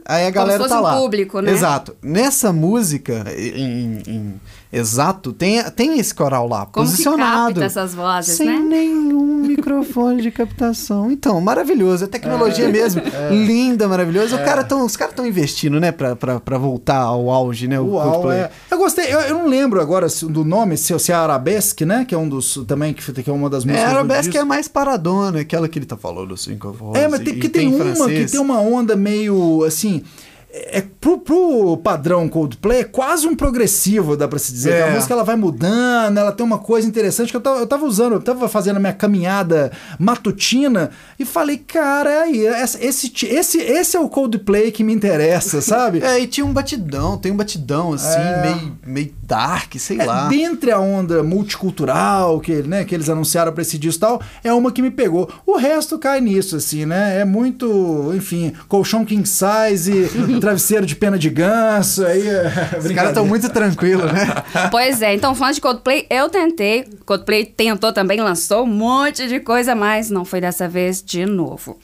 Aí 0.05 0.23
a 0.27 0.33
Como 0.33 0.33
galera 0.33 0.53
se 0.53 0.57
fosse 0.63 0.69
tá 0.73 0.79
um 0.79 0.83
lá. 0.83 0.97
público, 0.97 1.39
né? 1.39 1.51
Exato. 1.51 1.95
Nessa 2.01 2.51
música, 2.51 3.25
em, 3.37 4.01
em 4.07 4.41
exato, 4.71 5.31
tem, 5.31 5.61
tem 5.71 5.99
esse 5.99 6.13
coral 6.15 6.47
lá, 6.47 6.65
Como 6.65 6.85
que 6.87 6.91
posicionado. 6.91 7.47
capta 7.53 7.65
essas 7.65 7.93
vozes, 7.93 8.35
sem 8.37 8.47
né? 8.47 8.57
nenhum 8.59 9.43
microfone 9.45 10.21
de 10.21 10.31
captação. 10.31 11.11
Então, 11.11 11.39
maravilhoso. 11.39 12.05
A 12.05 12.07
tecnologia 12.07 12.67
mesmo. 12.69 13.01
Linda, 13.29 13.87
maravilhosa. 13.87 14.35
O 14.35 14.43
cara 14.43 14.63
tão, 14.63 14.83
os 14.85 14.97
caras 14.97 15.11
estão 15.13 15.27
investindo, 15.27 15.79
né? 15.79 15.91
Pra, 15.91 16.15
pra, 16.15 16.39
pra 16.39 16.57
voltar 16.57 16.97
ao 17.01 17.29
auge, 17.29 17.67
né? 17.67 17.79
O 17.79 17.91
Uau, 17.93 18.11
Coldplay. 18.13 18.39
é. 18.39 18.51
Eu 18.71 18.77
gostei, 18.79 19.13
eu, 19.13 19.19
eu 19.21 19.35
não 19.37 19.47
lembro 19.47 19.79
agora 19.79 20.09
se- 20.09 20.25
do 20.25 20.43
nome, 20.43 20.75
se, 20.75 20.97
se 20.97 21.11
é 21.11 21.15
Arabesque, 21.15 21.85
né? 21.85 22.03
Que 22.03 22.15
é 22.15 22.17
um 22.17 22.27
dos. 22.27 22.55
Também, 22.67 22.93
que, 22.93 23.11
que 23.23 23.29
é 23.29 23.33
uma 23.33 23.49
das 23.49 23.63
É, 23.63 23.67
músicas. 23.67 23.87
a 23.89 23.91
do 23.91 23.97
Arabesque 23.99 24.31
disco. 24.31 24.37
é 24.41 24.43
mais 24.43 24.67
paradona, 24.67 25.39
aquela 25.41 25.67
que 25.69 25.77
ele 25.77 25.85
tá 25.85 25.95
falando 25.97 26.33
assim 26.33 26.57
com 26.63 26.69
a 26.69 26.71
voz. 26.71 26.97
É, 26.97 27.07
mas 27.07 27.19
tem, 27.19 27.29
e 27.29 27.33
porque 27.33 27.49
tem, 27.49 27.67
uma 27.67 27.95
francês. 27.95 28.25
que 28.25 28.31
tem 28.31 28.39
uma 28.39 28.59
onda 28.59 28.95
meio 28.95 29.63
assim. 29.65 30.01
É, 30.49 30.83
pro, 31.03 31.19
pro 31.19 31.77
padrão 31.83 32.29
Coldplay 32.29 32.79
é 32.79 32.83
quase 32.85 33.27
um 33.27 33.35
progressivo, 33.35 34.15
dá 34.15 34.25
pra 34.25 34.39
se 34.39 34.53
dizer. 34.53 34.71
É. 34.73 34.83
A 34.89 34.91
música 34.91 35.13
ela 35.13 35.23
vai 35.23 35.35
mudando, 35.35 36.17
ela 36.17 36.31
tem 36.31 36.45
uma 36.45 36.57
coisa 36.59 36.87
interessante 36.87 37.29
que 37.29 37.35
eu 37.35 37.41
tava, 37.41 37.59
eu 37.59 37.67
tava 37.67 37.85
usando, 37.85 38.13
eu 38.13 38.21
tava 38.21 38.47
fazendo 38.47 38.77
a 38.77 38.79
minha 38.79 38.93
caminhada 38.93 39.69
matutina 39.99 40.91
e 41.19 41.25
falei, 41.25 41.57
cara, 41.57 42.21
aí, 42.21 42.45
esse, 42.45 42.77
esse, 42.85 43.25
esse, 43.25 43.57
esse 43.57 43.97
é 43.97 43.99
o 43.99 44.07
Coldplay 44.07 44.71
que 44.71 44.83
me 44.83 44.93
interessa, 44.93 45.59
sabe? 45.61 45.99
É, 46.01 46.19
e 46.19 46.25
tinha 46.27 46.45
um 46.45 46.53
batidão, 46.53 47.17
tem 47.17 47.31
um 47.31 47.37
batidão 47.37 47.93
assim, 47.93 48.17
É. 48.19 48.41
meio, 48.41 48.77
meio 48.85 49.13
dark, 49.23 49.75
sei 49.77 49.99
É, 49.99 50.05
lá. 50.05 50.27
dentre 50.29 50.71
a 50.71 50.79
onda 50.79 51.21
multicultural 51.21 52.39
que, 52.39 52.63
né, 52.63 52.85
que 52.85 52.95
eles 52.95 53.09
anunciaram 53.09 53.51
pra 53.51 53.61
esse 53.61 53.77
disco 53.77 53.97
e 53.99 54.01
tal, 54.07 54.21
é 54.43 54.53
uma 54.53 54.71
que 54.71 54.81
me 54.81 54.91
pegou. 54.91 55.29
O 55.45 55.57
resto 55.57 55.97
cai 55.99 56.21
nisso, 56.21 56.55
assim, 56.55 56.85
né? 56.85 57.19
É 57.19 57.25
muito, 57.25 58.11
enfim, 58.15 58.53
colchão 58.67 59.03
king 59.03 59.27
size, 59.27 60.09
travesseiro 60.39 60.85
de 60.85 60.92
pena 60.95 61.17
de 61.17 61.29
ganso, 61.29 62.05
aí 62.05 62.27
é 62.27 62.43
Os 62.79 62.91
caras 62.91 63.09
estão 63.09 63.25
muito 63.25 63.49
tranquilos, 63.49 64.11
né? 64.11 64.27
Pois 64.71 65.01
é, 65.01 65.13
então 65.13 65.33
fãs 65.35 65.55
de 65.55 65.61
Coldplay, 65.61 66.05
eu 66.09 66.29
tentei. 66.29 66.85
Coldplay 67.05 67.45
tentou 67.45 67.91
também, 67.93 68.19
lançou 68.21 68.63
um 68.63 68.67
monte 68.67 69.27
de 69.27 69.39
coisa, 69.39 69.75
mas 69.75 70.09
não 70.09 70.23
foi 70.25 70.39
dessa 70.41 70.67
vez 70.67 71.01
de 71.03 71.25
novo. 71.25 71.77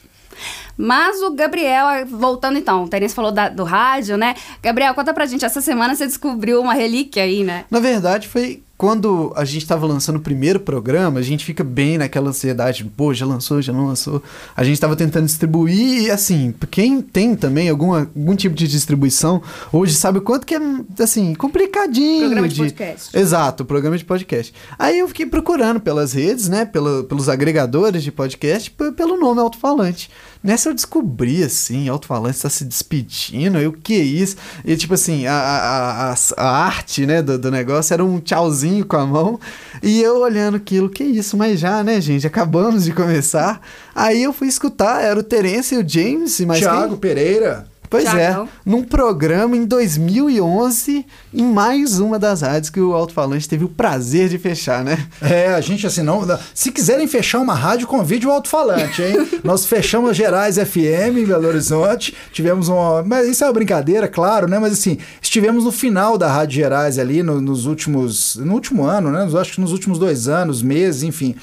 Mas 0.76 1.20
o 1.20 1.32
Gabriel, 1.34 2.06
voltando 2.06 2.56
então, 2.58 2.84
o 2.84 2.88
Terence 2.88 3.14
falou 3.14 3.30
da- 3.30 3.50
do 3.50 3.64
rádio, 3.64 4.16
né? 4.16 4.34
Gabriel, 4.62 4.94
conta 4.94 5.12
pra 5.12 5.26
gente, 5.26 5.44
essa 5.44 5.60
semana 5.60 5.94
você 5.94 6.06
descobriu 6.06 6.60
uma 6.60 6.72
relíquia 6.72 7.22
aí, 7.22 7.44
né? 7.44 7.64
Na 7.70 7.80
verdade, 7.80 8.26
foi 8.28 8.62
quando 8.80 9.30
a 9.36 9.44
gente 9.44 9.66
tava 9.66 9.86
lançando 9.86 10.16
o 10.16 10.20
primeiro 10.20 10.58
programa, 10.58 11.20
a 11.20 11.22
gente 11.22 11.44
fica 11.44 11.62
bem 11.62 11.98
naquela 11.98 12.30
ansiedade, 12.30 12.82
pô, 12.82 13.12
já 13.12 13.26
lançou, 13.26 13.60
já 13.60 13.74
não 13.74 13.88
lançou. 13.88 14.22
A 14.56 14.64
gente 14.64 14.80
tava 14.80 14.96
tentando 14.96 15.26
distribuir 15.26 16.04
e, 16.04 16.10
assim, 16.10 16.54
quem 16.70 17.02
tem 17.02 17.34
também 17.36 17.68
alguma, 17.68 17.98
algum 18.16 18.34
tipo 18.34 18.54
de 18.54 18.66
distribuição, 18.66 19.42
hoje 19.70 19.92
sabe 19.94 20.16
o 20.16 20.22
quanto 20.22 20.46
que 20.46 20.54
é, 20.54 20.60
assim, 20.98 21.34
complicadinho. 21.34 22.20
Programa 22.20 22.48
de 22.48 22.56
podcast. 22.56 23.18
Exato, 23.18 23.66
programa 23.66 23.98
de 23.98 24.04
podcast. 24.06 24.54
Aí 24.78 24.98
eu 24.98 25.08
fiquei 25.08 25.26
procurando 25.26 25.78
pelas 25.78 26.14
redes, 26.14 26.48
né, 26.48 26.64
pelo- 26.64 27.04
pelos 27.04 27.28
agregadores 27.28 28.02
de 28.02 28.10
podcast, 28.10 28.70
pelo 28.96 29.18
nome 29.18 29.42
alto-falante. 29.42 30.08
Nessa 30.42 30.70
eu 30.70 30.74
descobri, 30.74 31.44
assim, 31.44 31.86
alto-falante 31.90 32.36
está 32.36 32.48
se 32.48 32.64
despedindo, 32.64 33.58
eu, 33.58 33.68
o 33.68 33.72
que 33.74 33.92
é 33.92 34.02
isso? 34.02 34.36
E, 34.64 34.74
tipo 34.74 34.94
assim, 34.94 35.26
a, 35.26 35.34
a, 35.34 36.12
a, 36.12 36.14
a 36.38 36.64
arte, 36.64 37.04
né, 37.04 37.20
do, 37.20 37.38
do 37.38 37.50
negócio 37.50 37.92
era 37.92 38.02
um 38.02 38.18
tchauzinho 38.18 38.69
com 38.84 38.96
a 38.96 39.06
mão, 39.06 39.38
e 39.82 40.00
eu 40.00 40.18
olhando 40.18 40.56
aquilo, 40.56 40.88
que 40.88 41.04
isso? 41.04 41.36
Mas 41.36 41.58
já, 41.60 41.82
né, 41.82 42.00
gente, 42.00 42.26
acabamos 42.26 42.84
de 42.84 42.92
começar. 42.92 43.60
Aí 43.94 44.22
eu 44.22 44.32
fui 44.32 44.48
escutar, 44.48 45.02
era 45.02 45.18
o 45.18 45.22
Terence 45.22 45.74
e 45.74 45.78
o 45.78 45.88
James, 45.88 46.40
mas 46.40 46.58
quem- 46.60 46.68
Thiago 46.68 46.96
Pereira. 46.96 47.69
Pois 47.90 48.04
Thiagão. 48.04 48.44
é, 48.44 48.48
num 48.64 48.84
programa 48.84 49.56
em 49.56 49.64
2011, 49.66 51.04
em 51.34 51.42
mais 51.42 51.98
uma 51.98 52.18
das 52.20 52.42
rádios 52.42 52.70
que 52.70 52.80
o 52.80 52.92
Alto-Falante 52.94 53.48
teve 53.48 53.64
o 53.64 53.68
prazer 53.68 54.28
de 54.28 54.38
fechar, 54.38 54.84
né? 54.84 55.06
É, 55.20 55.48
a 55.48 55.60
gente 55.60 55.86
assim, 55.86 56.02
não. 56.02 56.24
Se 56.54 56.70
quiserem 56.70 57.08
fechar 57.08 57.40
uma 57.40 57.52
rádio, 57.54 57.88
convide 57.88 58.26
o 58.26 58.30
alto-falante, 58.30 59.02
hein? 59.02 59.28
Nós 59.42 59.66
fechamos 59.66 60.10
a 60.10 60.12
Gerais 60.12 60.56
FM 60.56 61.18
em 61.18 61.24
Belo 61.26 61.48
Horizonte, 61.48 62.14
tivemos 62.32 62.68
uma. 62.68 63.02
Mas 63.02 63.26
isso 63.28 63.42
é 63.42 63.46
uma 63.48 63.52
brincadeira, 63.52 64.06
claro, 64.06 64.46
né? 64.48 64.58
Mas 64.60 64.74
assim, 64.74 64.98
estivemos 65.20 65.64
no 65.64 65.72
final 65.72 66.16
da 66.16 66.30
Rádio 66.30 66.56
Gerais 66.56 66.98
ali 66.98 67.22
no- 67.24 67.40
nos 67.40 67.66
últimos. 67.66 68.36
No 68.36 68.54
último 68.54 68.84
ano, 68.84 69.10
né? 69.10 69.28
Acho 69.40 69.54
que 69.54 69.60
nos 69.60 69.72
últimos 69.72 69.98
dois 69.98 70.28
anos, 70.28 70.62
meses, 70.62 71.02
enfim. 71.02 71.34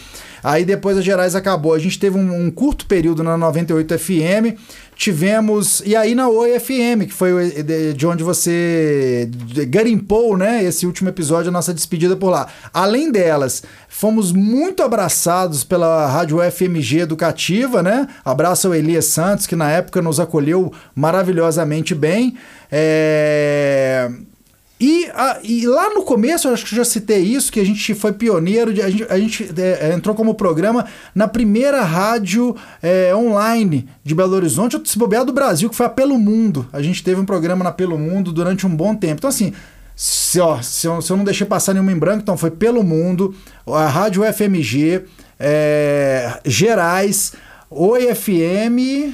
Aí 0.44 0.64
depois 0.66 0.98
a 0.98 1.02
Gerais 1.02 1.36
acabou. 1.36 1.74
A 1.74 1.80
gente 1.80 2.00
teve 2.00 2.18
um, 2.18 2.46
um 2.48 2.52
curto 2.52 2.86
período 2.86 3.24
na 3.24 3.38
98 3.38 3.98
FM. 3.98 4.58
Tivemos. 4.96 5.82
E 5.86 5.96
aí 5.96 6.16
na 6.16 6.28
Oi 6.28 6.60
FM, 6.60 7.06
que 7.06 7.14
foi 7.14 7.32
o- 7.34 7.64
de 7.64 7.94
de 7.94 8.08
onde 8.08 8.24
você 8.24 9.30
garimpou, 9.70 10.36
né? 10.36 10.64
Esse 10.64 10.86
último 10.88 11.10
episódio, 11.10 11.50
a 11.50 11.52
nossa 11.52 11.74
despedida 11.74 12.16
por 12.16 12.30
lá. 12.30 12.48
Além 12.74 13.12
delas, 13.12 13.62
fomos 13.88 14.32
muito 14.32 14.82
abraçados 14.82 15.64
pela 15.64 16.08
Rádio 16.08 16.40
FMG 16.42 17.00
Educativa, 17.02 17.84
né? 17.84 18.08
Abraço 18.26 18.68
ao 18.68 18.76
Elias 18.76 19.06
Santos, 19.06 19.46
que 19.46 19.56
na 19.56 19.70
época 19.72 20.02
nos 20.02 20.20
acolheu 20.20 20.72
maravilhosamente 20.96 21.94
bem. 21.94 22.36
É. 22.72 24.10
E, 24.80 25.08
a- 25.14 25.40
e 25.44 25.66
lá 25.66 25.90
no 25.94 26.04
começo, 26.04 26.48
eu 26.48 26.54
acho 26.54 26.64
que 26.66 26.74
eu 26.74 26.78
já 26.78 26.86
citei 26.86 27.20
isso, 27.24 27.52
que 27.52 27.60
a 27.60 27.66
gente 27.66 27.96
foi 27.96 28.14
pioneiro, 28.14 28.72
de- 28.72 28.82
a 28.84 28.90
gente, 28.90 29.06
a 29.10 29.18
gente, 29.20 29.50
é, 29.58 29.92
entrou 29.94 30.14
como 30.16 30.36
programa 30.36 30.86
na 31.16 31.28
primeira 31.28 31.82
rádio 31.82 32.56
é, 32.84 33.12
online 33.16 33.90
de 34.04 34.14
Belo 34.14 34.36
Horizonte, 34.36 34.80
se 34.86 34.98
bobear 34.98 35.26
do 35.26 35.34
Brasil, 35.34 35.68
que 35.70 35.76
foi 35.76 35.88
a 35.88 35.90
Pelo 35.90 36.18
Mundo. 36.20 36.68
A 36.72 36.80
gente 36.82 37.04
teve 37.04 37.20
um 37.20 37.26
programa 37.26 37.64
na 37.64 37.72
Pelo 37.72 37.98
Mundo 37.98 38.32
durante 38.32 38.68
um 38.68 38.76
bom 38.76 38.94
tempo. 38.96 39.16
Então, 39.16 39.30
assim, 39.30 39.52
se, 39.96 40.40
ó, 40.40 40.62
se, 40.62 40.86
eu, 40.86 41.02
se 41.02 41.12
eu 41.12 41.18
não 41.18 41.24
deixei 41.24 41.48
passar 41.48 41.74
nenhuma 41.74 41.92
em 41.92 41.98
branco, 41.98 42.22
então 42.22 42.38
foi 42.38 42.52
Pelo 42.52 42.84
Mundo, 42.84 43.34
a 43.66 43.88
Rádio 43.88 44.24
FMG, 44.32 45.06
é, 45.40 46.40
Gerais, 46.46 47.34
Oi 47.70 48.14
FM 48.14 49.14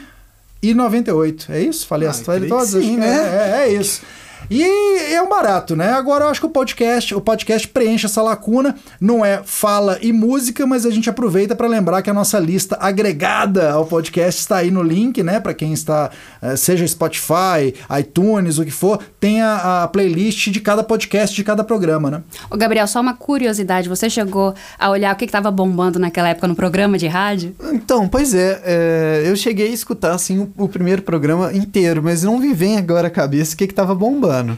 e 0.62 0.74
98. 0.74 1.51
É 1.51 1.62
isso? 1.62 1.88
Falei, 1.88 2.08
Ah, 2.08 2.12
as 2.12 2.20
todas? 2.20 2.70
sim, 2.70 2.82
que 2.82 2.98
né? 2.98 3.62
É, 3.62 3.63
é 3.70 3.74
isso. 3.74 4.01
E 4.50 5.13
é 5.13 5.21
um 5.21 5.29
barato, 5.29 5.75
né? 5.75 5.91
Agora 5.93 6.25
eu 6.25 6.29
acho 6.29 6.39
que 6.39 6.45
o 6.45 6.50
podcast, 6.50 7.15
o 7.15 7.21
podcast 7.21 7.67
preenche 7.67 8.05
essa 8.05 8.21
lacuna. 8.21 8.75
Não 9.00 9.25
é 9.25 9.41
fala 9.43 9.97
e 10.01 10.12
música, 10.12 10.65
mas 10.65 10.85
a 10.85 10.91
gente 10.91 11.09
aproveita 11.09 11.55
para 11.55 11.67
lembrar 11.67 12.01
que 12.01 12.09
a 12.09 12.13
nossa 12.13 12.39
lista 12.39 12.77
agregada 12.79 13.71
ao 13.71 13.85
podcast 13.85 14.41
está 14.41 14.57
aí 14.57 14.71
no 14.71 14.83
link, 14.83 15.23
né? 15.23 15.39
Para 15.39 15.53
quem 15.53 15.73
está, 15.73 16.12
eh, 16.41 16.55
seja 16.55 16.88
Spotify, 16.88 17.73
iTunes, 18.00 18.57
o 18.57 18.65
que 18.65 18.71
for, 18.71 19.00
tem 19.19 19.41
a, 19.41 19.83
a 19.83 19.88
playlist 19.88 20.50
de 20.50 20.59
cada 20.59 20.83
podcast, 20.83 21.35
de 21.35 21.43
cada 21.43 21.63
programa, 21.63 22.12
né? 22.12 22.23
Ô, 22.50 22.57
Gabriel, 22.57 22.88
só 22.88 23.00
uma 23.01 23.13
curiosidade. 23.13 23.89
Você 23.89 24.09
chegou 24.09 24.53
a 24.77 24.89
olhar 24.89 25.13
o 25.13 25.17
que 25.17 25.25
estava 25.25 25.50
bombando 25.50 26.00
naquela 26.00 26.29
época 26.29 26.47
no 26.47 26.55
programa 26.55 26.97
de 26.97 27.07
rádio? 27.07 27.55
Então, 27.71 28.07
pois 28.07 28.33
é, 28.33 28.62
é, 28.65 29.23
eu 29.25 29.35
cheguei 29.35 29.69
a 29.69 29.73
escutar 29.73 30.13
assim 30.13 30.39
o, 30.39 30.51
o 30.57 30.67
primeiro 30.67 31.01
programa 31.01 31.53
inteiro, 31.53 32.01
mas 32.03 32.23
não 32.23 32.38
me 32.38 32.53
vem 32.53 32.77
agora 32.77 33.07
a 33.07 33.12
cabeça 33.12 33.53
o 33.53 33.57
que 33.57 33.67
que 33.67 33.73
tava 33.73 33.95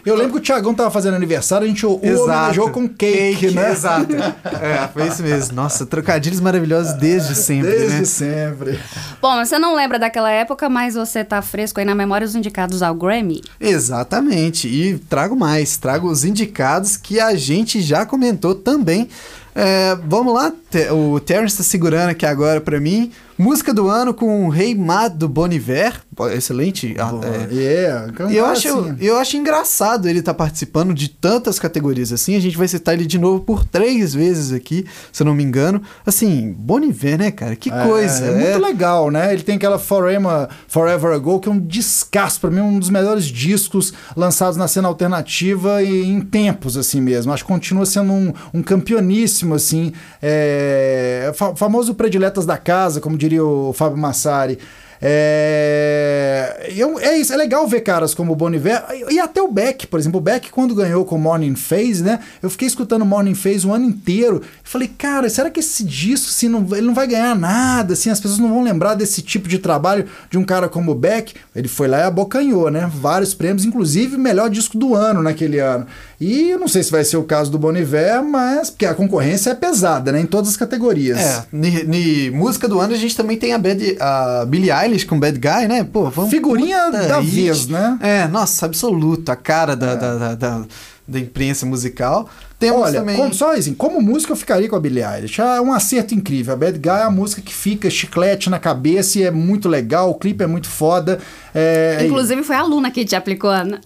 Eu 0.05 0.15
lembro 0.15 0.33
que 0.33 0.37
o 0.39 0.41
Thiagão 0.41 0.73
tava 0.73 0.91
fazendo 0.91 1.15
aniversário, 1.15 1.65
a 1.65 1.67
gente 1.67 1.85
o, 1.85 1.91
o 1.91 2.23
homenageou 2.23 2.69
com 2.69 2.87
cake, 2.87 3.51
né? 3.51 3.71
Exato. 3.71 4.15
É, 4.15 4.87
foi 4.93 5.07
isso 5.07 5.21
mesmo. 5.21 5.55
Nossa, 5.55 5.85
trocadilhos 5.85 6.39
maravilhosos 6.39 6.93
desde 6.93 7.35
sempre, 7.35 7.71
Desde 7.71 7.99
né? 7.99 8.05
sempre. 8.05 8.79
Bom, 9.21 9.43
você 9.43 9.59
não 9.59 9.75
lembra 9.75 9.99
daquela 9.99 10.31
época, 10.31 10.69
mas 10.69 10.95
você 10.95 11.23
tá 11.23 11.41
fresco 11.41 11.79
aí 11.79 11.85
na 11.85 11.95
memória 11.95 12.25
os 12.25 12.35
indicados 12.35 12.81
ao 12.81 12.95
Grammy? 12.95 13.41
Exatamente. 13.59 14.67
E 14.67 14.97
trago 14.97 15.35
mais, 15.35 15.77
trago 15.77 16.09
os 16.09 16.23
indicados 16.23 16.97
que 16.97 17.19
a 17.19 17.35
gente 17.35 17.81
já 17.81 18.05
comentou 18.05 18.55
também. 18.55 19.09
É, 19.57 19.97
vamos 20.03 20.33
lá, 20.33 20.51
o 20.91 21.17
Terence 21.21 21.55
tá 21.55 21.63
segurando 21.63 22.09
aqui 22.09 22.25
agora 22.25 22.59
pra 22.59 22.77
mim. 22.77 23.09
Música 23.37 23.73
do 23.73 23.87
ano 23.87 24.13
com 24.13 24.45
o 24.45 24.49
Rei 24.49 24.75
Mad 24.75 25.13
do 25.13 25.29
Boniver. 25.29 26.01
Excelente. 26.33 26.95
ah, 26.99 27.11
é. 27.51 27.53
Yeah, 27.53 28.13
E 28.31 28.35
eu 28.37 28.45
acho, 28.45 28.67
assim. 28.67 28.95
eu 29.01 29.17
acho 29.17 29.37
engraçado 29.37 30.07
ele 30.07 30.19
estar 30.19 30.33
participando 30.33 30.93
de 30.93 31.09
tantas 31.09 31.59
categorias 31.59 32.11
assim. 32.13 32.35
A 32.35 32.39
gente 32.39 32.57
vai 32.57 32.67
citar 32.67 32.93
ele 32.93 33.05
de 33.05 33.19
novo 33.19 33.41
por 33.41 33.63
três 33.65 34.13
vezes 34.13 34.51
aqui, 34.53 34.85
se 35.11 35.21
eu 35.23 35.25
não 35.25 35.33
me 35.35 35.43
engano. 35.43 35.81
Assim, 36.05 36.53
Boniver, 36.57 37.17
né, 37.17 37.31
cara? 37.31 37.55
Que 37.55 37.69
coisa. 37.69 38.25
É, 38.25 38.53
muito 38.53 38.65
legal, 38.65 39.11
né? 39.11 39.33
Ele 39.33 39.43
tem 39.43 39.55
aquela 39.55 39.77
Forever, 39.77 40.47
Forever 40.67 41.11
Ago, 41.13 41.39
que 41.39 41.49
é 41.49 41.51
um 41.51 41.59
descasso, 41.59 42.39
pra 42.39 42.49
mim, 42.49 42.61
um 42.61 42.79
dos 42.79 42.89
melhores 42.89 43.25
discos 43.25 43.93
lançados 44.15 44.57
na 44.57 44.67
cena 44.67 44.87
alternativa 44.87 45.83
e 45.83 46.03
em 46.05 46.21
tempos, 46.21 46.77
assim 46.77 47.01
mesmo. 47.01 47.33
Acho 47.33 47.43
que 47.43 47.51
continua 47.51 47.85
sendo 47.85 48.13
um, 48.13 48.33
um 48.53 48.63
campeoníssimo, 48.63 49.53
assim. 49.55 49.91
É, 50.21 51.31
fa- 51.35 51.55
famoso 51.55 51.93
prediletas 51.95 52.45
da 52.45 52.57
casa, 52.57 52.99
como 53.01 53.17
diria 53.17 53.43
o 53.43 53.73
Fábio 53.73 53.97
Massari. 53.97 54.57
É, 55.01 56.71
eu- 56.75 56.99
é 56.99 57.17
isso, 57.17 57.33
é 57.33 57.37
legal 57.37 57.67
ver 57.67 57.81
caras 57.81 58.13
como 58.13 58.33
o 58.33 58.35
Boniver 58.35 58.83
e, 59.09 59.19
até 59.19 59.41
o 59.41 59.47
Beck, 59.51 59.87
por 59.87 59.99
exemplo. 59.99 60.19
O 60.19 60.21
Beck, 60.23 60.49
quando 60.51 60.73
ganhou 60.75 61.05
com 61.05 61.17
Morning 61.17 61.55
Phase, 61.55 62.03
né? 62.03 62.19
Eu 62.41 62.49
fiquei 62.49 62.67
escutando 62.67 63.05
Morning 63.05 63.35
Phase 63.35 63.65
o 63.67 63.73
ano 63.73 63.85
inteiro. 63.85 64.41
falei, 64.63 64.87
cara, 64.87 65.29
será 65.29 65.49
que 65.49 65.59
esse 65.59 65.83
disco, 65.83 66.29
assim, 66.29 66.47
não, 66.49 66.65
ele 66.71 66.85
não 66.87 66.93
vai 66.93 67.07
ganhar 67.07 67.35
nada? 67.35 67.93
Assim, 67.93 68.09
as 68.09 68.19
pessoas 68.19 68.39
não 68.39 68.49
vão 68.49 68.63
lembrar 68.63 68.95
desse 68.95 69.21
tipo 69.21 69.47
de 69.47 69.59
trabalho 69.59 70.05
de 70.29 70.37
um 70.37 70.43
cara 70.43 70.67
como 70.69 70.91
o 70.91 70.95
Beck. 70.95 71.33
Ele 71.55 71.67
foi 71.67 71.87
lá 71.87 71.99
e 71.99 72.03
abocanhou, 72.03 72.69
né? 72.69 72.89
Vários 72.93 73.33
prêmios, 73.33 73.65
inclusive 73.65 74.17
melhor 74.17 74.49
disco 74.49 74.77
do 74.77 74.93
ano 74.95 75.21
naquele 75.21 75.59
ano. 75.59 75.85
E 76.19 76.49
eu 76.51 76.59
não 76.59 76.67
sei 76.67 76.83
se 76.83 76.91
vai 76.91 77.03
ser 77.03 77.17
o 77.17 77.23
caso 77.23 77.51
do 77.51 77.57
Boniver, 77.59 78.23
mas 78.23 78.69
porque 78.69 78.85
a 78.85 78.93
concorrência 78.93 79.49
é 79.51 79.55
pesada, 79.55 80.11
né? 80.11 80.19
Em 80.21 80.25
todas 80.25 80.49
as 80.51 80.57
categorias. 80.57 81.17
É, 81.19 81.43
ni, 81.51 81.83
ni 81.83 82.29
música 82.31 82.67
do 82.67 82.79
ano 82.79 82.93
a 82.93 82.97
gente 82.97 83.15
também 83.15 83.37
tem 83.37 83.53
a, 83.53 83.57
Bad, 83.57 83.97
a 83.99 84.45
Billie 84.47 84.71
com 85.07 85.19
Bad 85.19 85.39
Guy, 85.39 85.67
né? 85.67 85.83
Pô, 85.83 86.09
vamos 86.09 86.31
Figurinha 86.31 86.89
da 86.89 87.19
hit. 87.19 87.31
vez, 87.31 87.67
né? 87.67 87.97
É, 88.01 88.27
nossa, 88.27 88.65
absoluto. 88.65 89.31
A 89.31 89.35
cara 89.35 89.75
da, 89.75 89.95
da, 89.95 90.15
da, 90.15 90.35
da, 90.35 90.65
da 91.07 91.19
imprensa 91.19 91.65
musical. 91.65 92.29
Temos 92.57 92.81
Olha, 92.81 92.99
também. 92.99 93.17
como, 93.17 93.33
só 93.33 93.53
assim, 93.53 93.73
como 93.73 94.01
música 94.01 94.31
eu 94.31 94.35
ficaria 94.37 94.69
com 94.69 94.75
a 94.75 94.79
Billie 94.79 95.03
Eilish. 95.03 95.41
É 95.41 95.59
um 95.59 95.73
acerto 95.73 96.15
incrível. 96.15 96.53
A 96.53 96.57
Bad 96.57 96.79
Guy 96.79 96.89
é 96.89 97.03
a 97.03 97.11
música 97.11 97.41
que 97.41 97.53
fica 97.53 97.89
chiclete 97.89 98.49
na 98.49 98.59
cabeça 98.59 99.19
e 99.19 99.23
é 99.23 99.31
muito 99.31 99.67
legal, 99.67 100.09
o 100.09 100.15
clipe 100.15 100.43
é 100.43 100.47
muito 100.47 100.69
foda. 100.69 101.19
É, 101.53 101.99
Inclusive, 102.05 102.43
foi 102.43 102.55
a 102.55 102.63
Luna 102.63 102.91
que 102.91 103.03
te 103.03 103.15
aplicou, 103.15 103.51
né? 103.63 103.79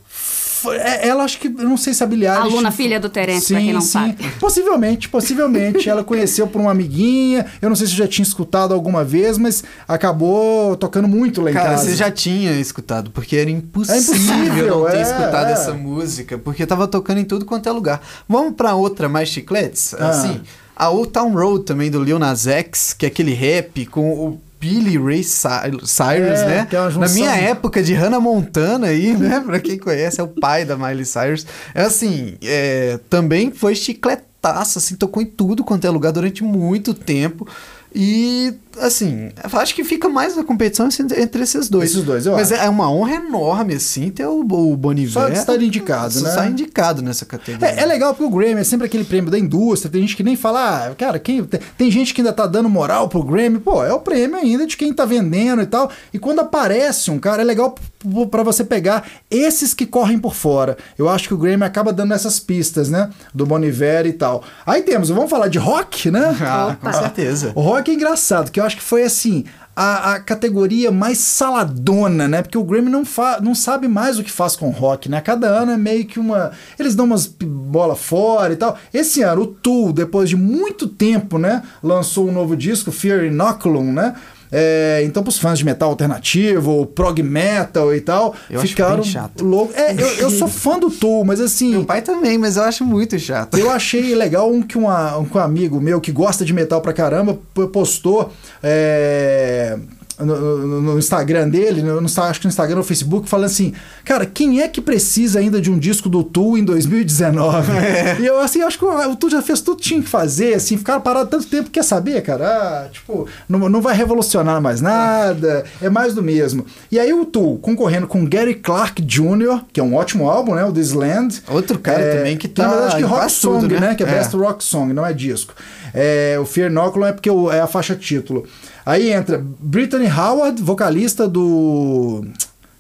É- 0.68 1.08
ela 1.08 1.24
acho 1.24 1.40
que, 1.40 1.48
eu 1.48 1.70
não 1.70 1.78
sei 1.78 1.94
se 1.94 2.04
a 2.04 2.08
Billie 2.08 2.28
Eilish... 2.28 2.54
Luna, 2.56 2.72
filha 2.72 3.00
do 3.00 3.10
Terence, 3.10 3.54
pra 3.54 3.62
quem 3.62 3.74
não 3.74 3.82
sabe. 3.82 4.16
Possivelmente, 4.40 5.08
possivelmente. 5.10 5.90
ela 5.90 6.04
conheceu 6.04 6.48
por 6.48 6.60
uma 6.62 6.72
amiguinha, 6.72 7.46
eu 7.62 7.70
não 7.70 7.76
sei 7.76 7.88
se 7.88 7.94
já 7.94 8.08
tinha 8.08 8.24
escutado 8.24 8.74
alguma 8.74 9.04
vez, 9.04 9.38
mas 9.38 9.64
acabou 9.88 10.76
tocando 10.76 11.08
muito 11.08 11.42
lá 11.42 11.52
em 11.52 11.54
Cara, 11.54 11.70
casa. 11.72 11.86
você 11.86 11.96
já 11.96 12.12
tinha 12.12 12.54
escutado, 12.60 13.12
porque 13.12 13.36
era 13.36 13.50
impossível, 13.50 13.96
É 13.96 14.00
impossível, 14.02 14.68
não 14.80 14.86
ter 14.92 14.98
é, 14.98 15.02
escutado 15.02 15.50
é. 15.50 15.54
essa 15.54 15.74
música, 15.74 16.38
porque 16.38 16.66
tava 16.66 16.88
tocando 16.88 17.20
em 17.20 17.26
tudo 17.26 17.46
quanto 17.46 17.68
é 17.68 17.72
lugar. 17.72 18.02
Vamos 18.28 18.54
pra 18.56 18.76
outra 18.76 19.08
mais 19.10 19.30
chicletes? 19.30 19.94
Ah. 19.94 20.10
Assim, 20.10 20.42
a 20.76 20.90
Old 20.90 21.12
Town 21.12 21.34
Road 21.34 21.66
também 21.66 21.92
do 21.92 22.02
Lil 22.04 22.18
Nas 22.20 22.48
X, 22.48 22.94
que 22.94 23.06
é 23.06 23.10
aquele 23.10 23.34
rap 23.34 23.86
com 23.88 24.12
o 24.12 24.42
Billy 24.60 24.98
Ray 24.98 25.24
Cy- 25.24 25.72
Cyrus, 25.86 26.40
É, 26.42 26.46
né? 26.46 26.68
é 26.72 27.00
Na 27.00 27.08
minha 27.10 27.32
época 27.36 27.82
de 27.82 27.94
Hannah 27.94 28.20
Montana 28.20 28.88
aí, 28.88 29.16
né? 29.18 29.40
Pra 29.40 29.60
quem 29.60 29.78
conhece, 29.78 30.20
é 30.20 30.24
o 30.24 30.28
pai 30.28 30.66
da 30.66 30.76
Miley 30.76 31.06
Cyrus. 31.06 31.46
É 31.74 31.84
assim, 31.84 32.36
é, 32.44 33.00
também 33.10 33.52
foi 33.52 33.74
chicletaço, 33.76 34.78
assim, 34.78 34.96
tocou 34.96 35.22
em 35.24 35.26
tudo 35.26 35.64
quanto 35.64 35.86
é 35.86 35.90
lugar 35.90 36.12
durante 36.12 36.44
muito 36.44 36.94
tempo. 36.94 37.48
E, 37.96 38.54
assim, 38.82 39.32
acho 39.54 39.76
que 39.76 39.84
fica 39.84 40.10
mais 40.10 40.38
a 40.38 40.44
competição 40.44 40.88
entre 41.18 41.44
esses 41.44 41.70
dois. 41.70 41.92
Esses 41.92 42.04
dois, 42.04 42.26
eu 42.26 42.34
Mas 42.34 42.52
acho. 42.52 42.62
é 42.62 42.70
uma 42.70 42.92
honra 42.92 43.16
enorme, 43.16 43.76
assim, 43.76 44.10
ter 44.10 44.26
o, 44.26 44.40
o 44.42 44.76
Boniver. 44.78 45.12
Só 45.24 45.30
de 45.30 45.38
estar 45.38 45.62
indicado, 45.62 46.14
Só 46.14 46.24
né? 46.24 46.30
estar 46.30 46.48
indicado 46.50 47.02
nessa 47.02 47.26
categoria. 47.26 47.68
É, 47.76 47.82
é 47.84 47.86
legal 47.86 48.14
porque 48.14 48.24
o 48.26 48.30
Grammy 48.36 48.62
é 48.62 48.64
sempre 48.64 48.86
aquele 48.88 49.04
prêmio 49.04 49.30
da 49.32 49.38
indústria. 49.40 49.92
Tem 49.92 50.02
gente 50.02 50.16
que 50.16 50.24
nem 50.24 50.36
fala, 50.36 50.88
ah, 50.88 50.96
cara, 50.96 51.20
quem, 51.20 51.44
tem, 51.44 51.60
tem 51.78 51.92
gente 51.92 52.14
que 52.14 52.22
ainda 52.22 52.34
tá 52.34 52.46
dando 52.48 52.70
moral 52.70 53.08
pro 53.10 53.24
Grammy. 53.24 53.60
Pô, 53.60 53.84
é 53.84 53.94
o 53.94 54.00
prêmio 54.00 54.38
ainda 54.38 54.66
de 54.66 54.76
quem 54.78 54.94
tá 54.94 55.06
vendendo 55.06 55.62
e 55.62 55.66
tal. 55.66 55.90
E 56.14 56.20
quando 56.20 56.40
aparece 56.40 57.12
um 57.12 57.20
cara, 57.20 57.42
é 57.42 57.46
legal 57.46 57.72
p- 57.72 58.26
pra 58.28 58.44
você 58.44 58.64
pegar 58.64 59.06
esses 59.30 59.74
que 59.74 59.86
correm 59.86 60.18
por 60.20 60.34
fora. 60.34 60.78
Eu 60.98 61.10
acho 61.10 61.28
que 61.28 61.34
o 61.34 61.38
Grammy 61.38 61.64
acaba 61.64 61.92
dando 61.94 62.14
essas 62.14 62.40
pistas, 62.40 62.90
né? 62.90 63.10
Do 63.34 63.46
Boniver 63.46 64.06
e 64.06 64.14
tal. 64.14 64.44
Aí 64.66 64.82
temos, 64.82 65.10
vamos 65.10 65.30
falar 65.30 65.48
de 65.48 65.58
rock, 65.58 66.10
né? 66.12 66.36
Ah, 66.50 66.76
com 66.82 66.92
certeza. 66.92 67.52
O 67.56 67.62
rock 67.62 67.92
é 67.92 67.94
engraçado, 67.94 68.52
que 68.52 68.60
eu 68.60 68.66
acho 68.70 68.78
que 68.78 68.84
foi 68.84 69.04
assim. 69.04 69.44
A, 69.76 70.16
a 70.16 70.20
categoria 70.20 70.92
mais 70.92 71.20
saladona, 71.20 72.28
né? 72.28 72.42
Porque 72.42 72.58
o 72.58 72.64
Grammy 72.64 72.90
não, 72.90 73.06
fa 73.06 73.40
não 73.42 73.56
sabe 73.56 73.88
mais 73.88 74.20
o 74.20 74.24
que 74.24 74.32
faz 74.32 74.56
com 74.56 74.70
rock, 74.70 75.08
né? 75.08 75.22
Cada 75.22 75.48
ano 75.48 75.72
é 75.72 75.78
meio 75.78 76.06
que 76.06 76.20
uma. 76.20 76.52
Eles 76.78 76.96
dão 76.96 77.06
umas 77.06 77.26
bola 77.26 77.96
fora 77.96 78.52
e 78.52 78.58
tal. 78.58 78.78
Esse 78.94 79.22
ano, 79.22 79.44
o 79.44 79.48
Tool, 79.48 79.94
depois 79.94 80.30
de 80.30 80.36
muito 80.36 80.88
tempo, 80.88 81.38
né? 81.38 81.64
Lançou 81.82 82.28
um 82.28 82.32
novo 82.32 82.58
disco, 82.58 82.92
Fear 82.92 83.24
Inoculum, 83.24 83.94
né? 83.94 84.16
É, 84.52 85.02
então, 85.06 85.22
pros 85.22 85.38
fãs 85.38 85.60
de 85.60 85.66
metal 85.66 85.90
alternativo, 85.90 86.86
prog 86.88 87.22
metal 87.22 87.94
e 87.94 88.02
tal, 88.02 88.34
Eu 88.50 88.60
acho 88.60 88.70
ficaram 88.70 88.96
loucos. 89.42 89.76
É, 89.76 89.94
eu, 89.94 90.08
eu 90.18 90.30
sou 90.32 90.48
fã 90.48 90.80
do 90.80 90.90
Tool, 90.90 91.24
mas 91.24 91.40
assim. 91.40 91.70
Meu 91.72 91.86
pai 91.86 92.02
também, 92.02 92.38
mas 92.38 92.58
eu 92.58 92.64
acho 92.64 92.84
muito 92.84 93.18
chato. 93.20 93.58
Eu 93.58 93.70
achei 93.70 94.16
legal 94.16 94.52
um 94.52 94.62
que 94.62 94.78
uma- 94.78 95.18
um, 95.18 95.28
um 95.34 95.40
amigo 95.40 95.80
meu 95.80 96.02
que 96.02 96.12
gosta 96.12 96.44
de 96.44 96.52
metal 96.54 96.82
pra 96.82 96.94
caramba 96.94 97.38
postou 97.72 98.32
é, 98.64 99.78
no, 100.20 100.58
no- 100.68 100.82
no 100.82 101.00
Instagram 101.00 101.50
dele, 101.50 101.82
no, 101.82 102.00
acho 102.06 102.40
que 102.40 102.46
no 102.46 102.50
Instagram 102.50 102.76
ou 102.76 102.80
no 102.80 102.84
Facebook, 102.84 103.28
falando 103.30 103.46
assim: 103.46 103.74
Cara, 104.04 104.26
quem 104.26 104.62
é 104.62 104.68
que 104.68 104.82
precisa 104.82 105.40
ainda 105.40 105.60
de 105.62 105.72
um 105.72 105.78
disco 105.80 106.10
do 106.10 106.24
Tool 106.24 106.58
em 106.58 106.64
2019? 106.64 107.72
E 108.20 108.26
eu 108.26 108.40
assim, 108.40 108.62
acho 108.62 108.78
que 108.78 108.86
o, 108.86 109.10
o 109.12 109.16
Tool 109.16 109.30
já 109.30 109.42
fez 109.42 109.62
tudo 109.62 109.78
que 109.78 109.84
tinha 109.84 110.02
que 110.02 110.10
fazer, 110.10 110.54
assim, 110.56 110.78
ficaram 110.78 111.02
parados 111.02 111.30
tanto 111.30 111.48
tempo, 111.48 111.70
quer 111.70 111.84
saber, 111.84 112.22
cara? 112.22 112.48
Ah, 112.48 112.90
tipo, 112.92 113.28
não, 113.48 113.70
não 113.70 113.82
vai 113.82 113.96
revolucionar 113.96 114.62
mais 114.62 114.82
nada, 114.82 115.64
é 115.82 115.90
mais 115.90 116.14
do 116.14 116.22
mesmo. 116.24 116.66
E 116.92 117.00
aí 117.00 117.14
o 117.14 117.26
Tool 117.26 117.58
concorrendo 117.60 118.08
com 118.08 118.26
Gary 118.28 118.56
Clark 118.56 119.02
Jr., 119.02 119.64
que 119.72 119.80
é 119.80 119.84
um 119.84 119.96
ótimo 119.96 120.30
álbum, 120.30 120.56
né? 120.56 120.64
O 120.66 120.72
This 120.72 120.92
Land. 120.94 121.42
Outro 121.50 121.80
cara 121.80 122.18
também 122.18 122.38
que 122.38 122.48
tá 122.48 122.64
Na 122.68 122.74
verdade, 122.74 122.96
que 122.98 123.02
rock 123.04 123.32
song, 123.32 123.60
tudo, 123.62 123.74
né? 123.76 123.88
né? 123.90 123.96
Que 123.96 124.04
é, 124.04 124.08
É. 124.08 124.12
Best 124.16 124.36
Rock 124.36 124.64
Song, 124.64 124.94
não 124.94 125.06
é 125.06 125.14
disco. 125.14 125.54
É, 125.94 126.38
o 126.40 126.46
Fear 126.46 126.70
Inoculum 126.70 127.06
é 127.06 127.12
porque 127.14 127.30
é 127.30 127.60
a 127.62 127.68
faixa 127.68 127.96
título. 127.96 128.46
Aí 128.86 129.12
entra 129.12 129.44
Brittany 129.60 130.08
Howard, 130.08 130.62
vocalista 130.62 131.28
do. 131.28 132.26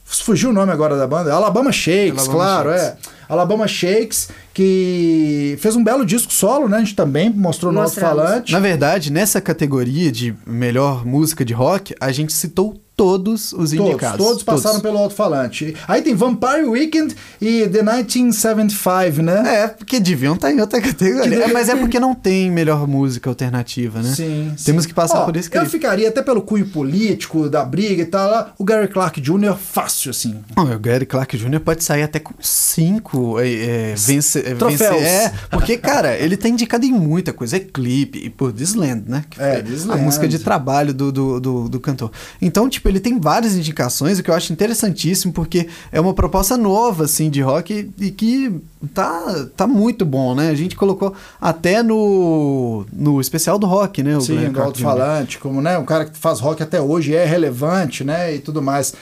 Fugiu 0.05 0.49
o 0.49 0.53
nome 0.53 0.71
agora 0.71 0.97
da 0.97 1.07
banda. 1.07 1.31
Alabama 1.33 1.71
Shakes, 1.71 2.27
Alabama 2.27 2.33
claro, 2.33 2.69
Shakes. 2.71 2.85
é. 2.85 2.97
Alabama 3.29 3.67
Shakes, 3.67 4.29
que 4.55 5.55
fez 5.61 5.75
um 5.75 5.83
belo 5.83 6.03
disco 6.03 6.33
solo, 6.33 6.67
né? 6.67 6.77
A 6.77 6.79
gente 6.79 6.95
também 6.95 7.29
mostrou 7.29 7.71
no 7.71 7.79
alto-falante. 7.79 8.51
Na 8.51 8.59
verdade, 8.59 9.11
nessa 9.11 9.39
categoria 9.39 10.11
de 10.11 10.35
melhor 10.47 11.05
música 11.05 11.45
de 11.45 11.53
rock, 11.53 11.93
a 11.99 12.11
gente 12.11 12.33
citou 12.33 12.81
todos 12.99 13.53
os 13.53 13.71
Todos, 13.71 13.73
indicados. 13.73 14.17
todos 14.25 14.43
passaram 14.43 14.81
pelo 14.81 14.97
alto-falante. 14.97 15.73
Aí 15.87 16.01
tem 16.01 16.13
Vampire 16.13 16.65
Weekend 16.65 17.15
e 17.39 17.65
The 17.69 17.81
1975, 17.81 19.21
né? 19.21 19.63
É, 19.63 19.67
porque 19.69 20.01
deviam 20.01 20.35
estar 20.35 20.51
em 20.51 20.59
outra 20.59 20.81
categoria. 20.81 21.45
É, 21.45 21.47
mas 21.47 21.69
é 21.69 21.75
porque 21.77 21.97
não 21.97 22.13
tem 22.13 22.51
melhor 22.51 22.85
música 22.85 23.29
alternativa, 23.29 24.01
né? 24.01 24.13
Sim, 24.13 24.53
Temos 24.65 24.83
sim. 24.83 24.89
que 24.89 24.93
passar 24.93 25.21
Ó, 25.21 25.25
por 25.25 25.37
esse 25.37 25.47
Eu 25.47 25.51
crivo. 25.61 25.69
ficaria 25.69 26.09
até 26.09 26.21
pelo 26.21 26.41
cunho 26.41 26.67
político 26.67 27.49
da 27.49 27.63
briga 27.63 28.01
e 28.01 28.05
tal. 28.05 28.49
O 28.57 28.65
Gary 28.65 28.89
Clark 28.89 29.21
Jr. 29.21 29.55
fácil, 29.57 30.11
assim. 30.11 30.35
Ó, 30.57 30.63
o 30.63 30.79
Gary 30.79 31.05
Clark 31.05 31.37
Jr. 31.37 31.61
pode 31.61 31.81
sair 31.83 32.03
até 32.03 32.19
com 32.19 32.33
cinco 32.41 33.39
é, 33.39 33.47
é, 33.91 33.95
vence, 33.95 34.39
é, 34.39 34.55
Troféus. 34.55 34.95
vence- 34.97 35.05
É, 35.05 35.33
porque, 35.49 35.77
cara, 35.77 36.17
ele 36.17 36.35
tá 36.35 36.49
indicado 36.49 36.85
em 36.85 36.91
muita 36.91 37.31
coisa. 37.31 37.55
É 37.55 37.59
clipe, 37.59 38.19
e 38.25 38.29
por 38.29 38.51
This 38.51 38.73
Land, 38.75 39.03
né? 39.07 39.23
Que 39.29 39.41
É, 39.41 39.61
This 39.61 39.89
a 39.89 39.95
música 39.95 40.27
de 40.27 40.39
trabalho 40.39 40.93
do, 40.93 41.11
do, 41.11 41.39
do, 41.39 41.69
do 41.69 41.79
cantor. 41.79 42.11
Então, 42.41 42.67
tipo, 42.69 42.88
ele 42.89 42.99
tem 42.99 43.19
várias 43.19 43.55
indicações, 43.55 44.19
o 44.19 44.23
que 44.23 44.29
eu 44.29 44.35
acho 44.35 44.51
interessantíssimo, 44.51 45.31
porque 45.31 45.67
é 45.91 45.99
uma 45.99 46.13
proposta 46.13 46.57
nova, 46.57 47.05
assim, 47.05 47.29
de 47.29 47.41
rock 47.41 47.91
e 47.97 48.11
que 48.11 48.59
tá, 48.93 49.47
tá 49.55 49.67
muito 49.67 50.05
bom, 50.05 50.35
né? 50.35 50.49
A 50.49 50.55
gente 50.55 50.75
colocou 50.75 51.13
até 51.39 51.83
no, 51.83 52.85
no 52.91 53.21
especial 53.21 53.59
do 53.59 53.67
rock, 53.67 54.01
né? 54.03 54.17
O 54.17 54.21
Sim, 54.21 54.35
Clark 54.35 54.53
Jr. 54.53 54.61
alto-falante, 54.61 55.39
como 55.39 55.61
né, 55.61 55.77
um 55.77 55.85
cara 55.85 56.05
que 56.05 56.17
faz 56.17 56.39
rock 56.39 56.63
até 56.63 56.81
hoje 56.81 57.13
é 57.13 57.25
relevante, 57.25 58.03
né? 58.03 58.35
E 58.35 58.39
tudo 58.39 58.61
mais. 58.61 58.93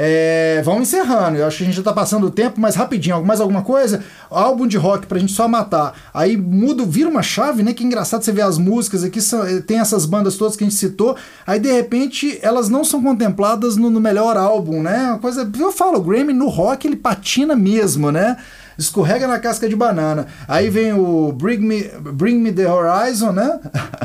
É, 0.00 0.62
vamos 0.64 0.82
encerrando. 0.82 1.38
Eu 1.38 1.46
acho 1.48 1.56
que 1.58 1.62
a 1.64 1.66
gente 1.66 1.74
já 1.76 1.82
tá 1.82 1.92
passando 1.92 2.28
o 2.28 2.30
tempo, 2.30 2.60
mas 2.60 2.76
rapidinho, 2.76 3.24
mais 3.24 3.40
alguma 3.40 3.62
coisa? 3.62 4.00
Álbum 4.30 4.64
de 4.64 4.76
rock 4.76 5.08
pra 5.08 5.18
gente 5.18 5.32
só 5.32 5.48
matar. 5.48 5.92
Aí 6.14 6.36
muda, 6.36 6.84
vira 6.84 7.08
uma 7.10 7.20
chave, 7.22 7.64
né? 7.64 7.72
Que 7.72 7.82
engraçado 7.82 8.22
você 8.22 8.30
ver 8.30 8.42
as 8.42 8.58
músicas 8.58 9.02
aqui, 9.02 9.20
são- 9.20 9.44
eh, 9.44 9.60
tem 9.60 9.80
essas 9.80 10.06
bandas 10.06 10.36
todas 10.36 10.54
que 10.54 10.62
a 10.62 10.68
gente 10.68 10.76
citou. 10.78 11.16
Aí 11.44 11.58
de 11.58 11.72
repente 11.72 12.38
elas 12.42 12.68
não 12.68 12.84
são 12.84 13.02
contempladas 13.02 13.76
no, 13.76 13.90
no 13.90 14.00
melhor 14.00 14.36
álbum, 14.36 14.80
né? 14.82 15.08
Uma 15.10 15.18
coisa. 15.18 15.50
Eu 15.58 15.72
falo, 15.72 15.98
o 15.98 16.02
Grammy 16.02 16.32
no 16.32 16.46
rock 16.48 16.86
ele 16.86 16.94
patina 16.96 17.56
mesmo, 17.56 18.12
né? 18.12 18.36
Escorrega 18.78 19.26
na 19.26 19.40
casca 19.40 19.68
de 19.68 19.74
banana. 19.74 20.28
Aí 20.46 20.70
vem 20.70 20.92
o 20.92 21.32
Bring 21.32 21.58
Me, 21.58 21.82
Bring 22.14 22.38
Me 22.38 22.52
the 22.52 22.70
Horizon, 22.72 23.32
né? 23.32 23.58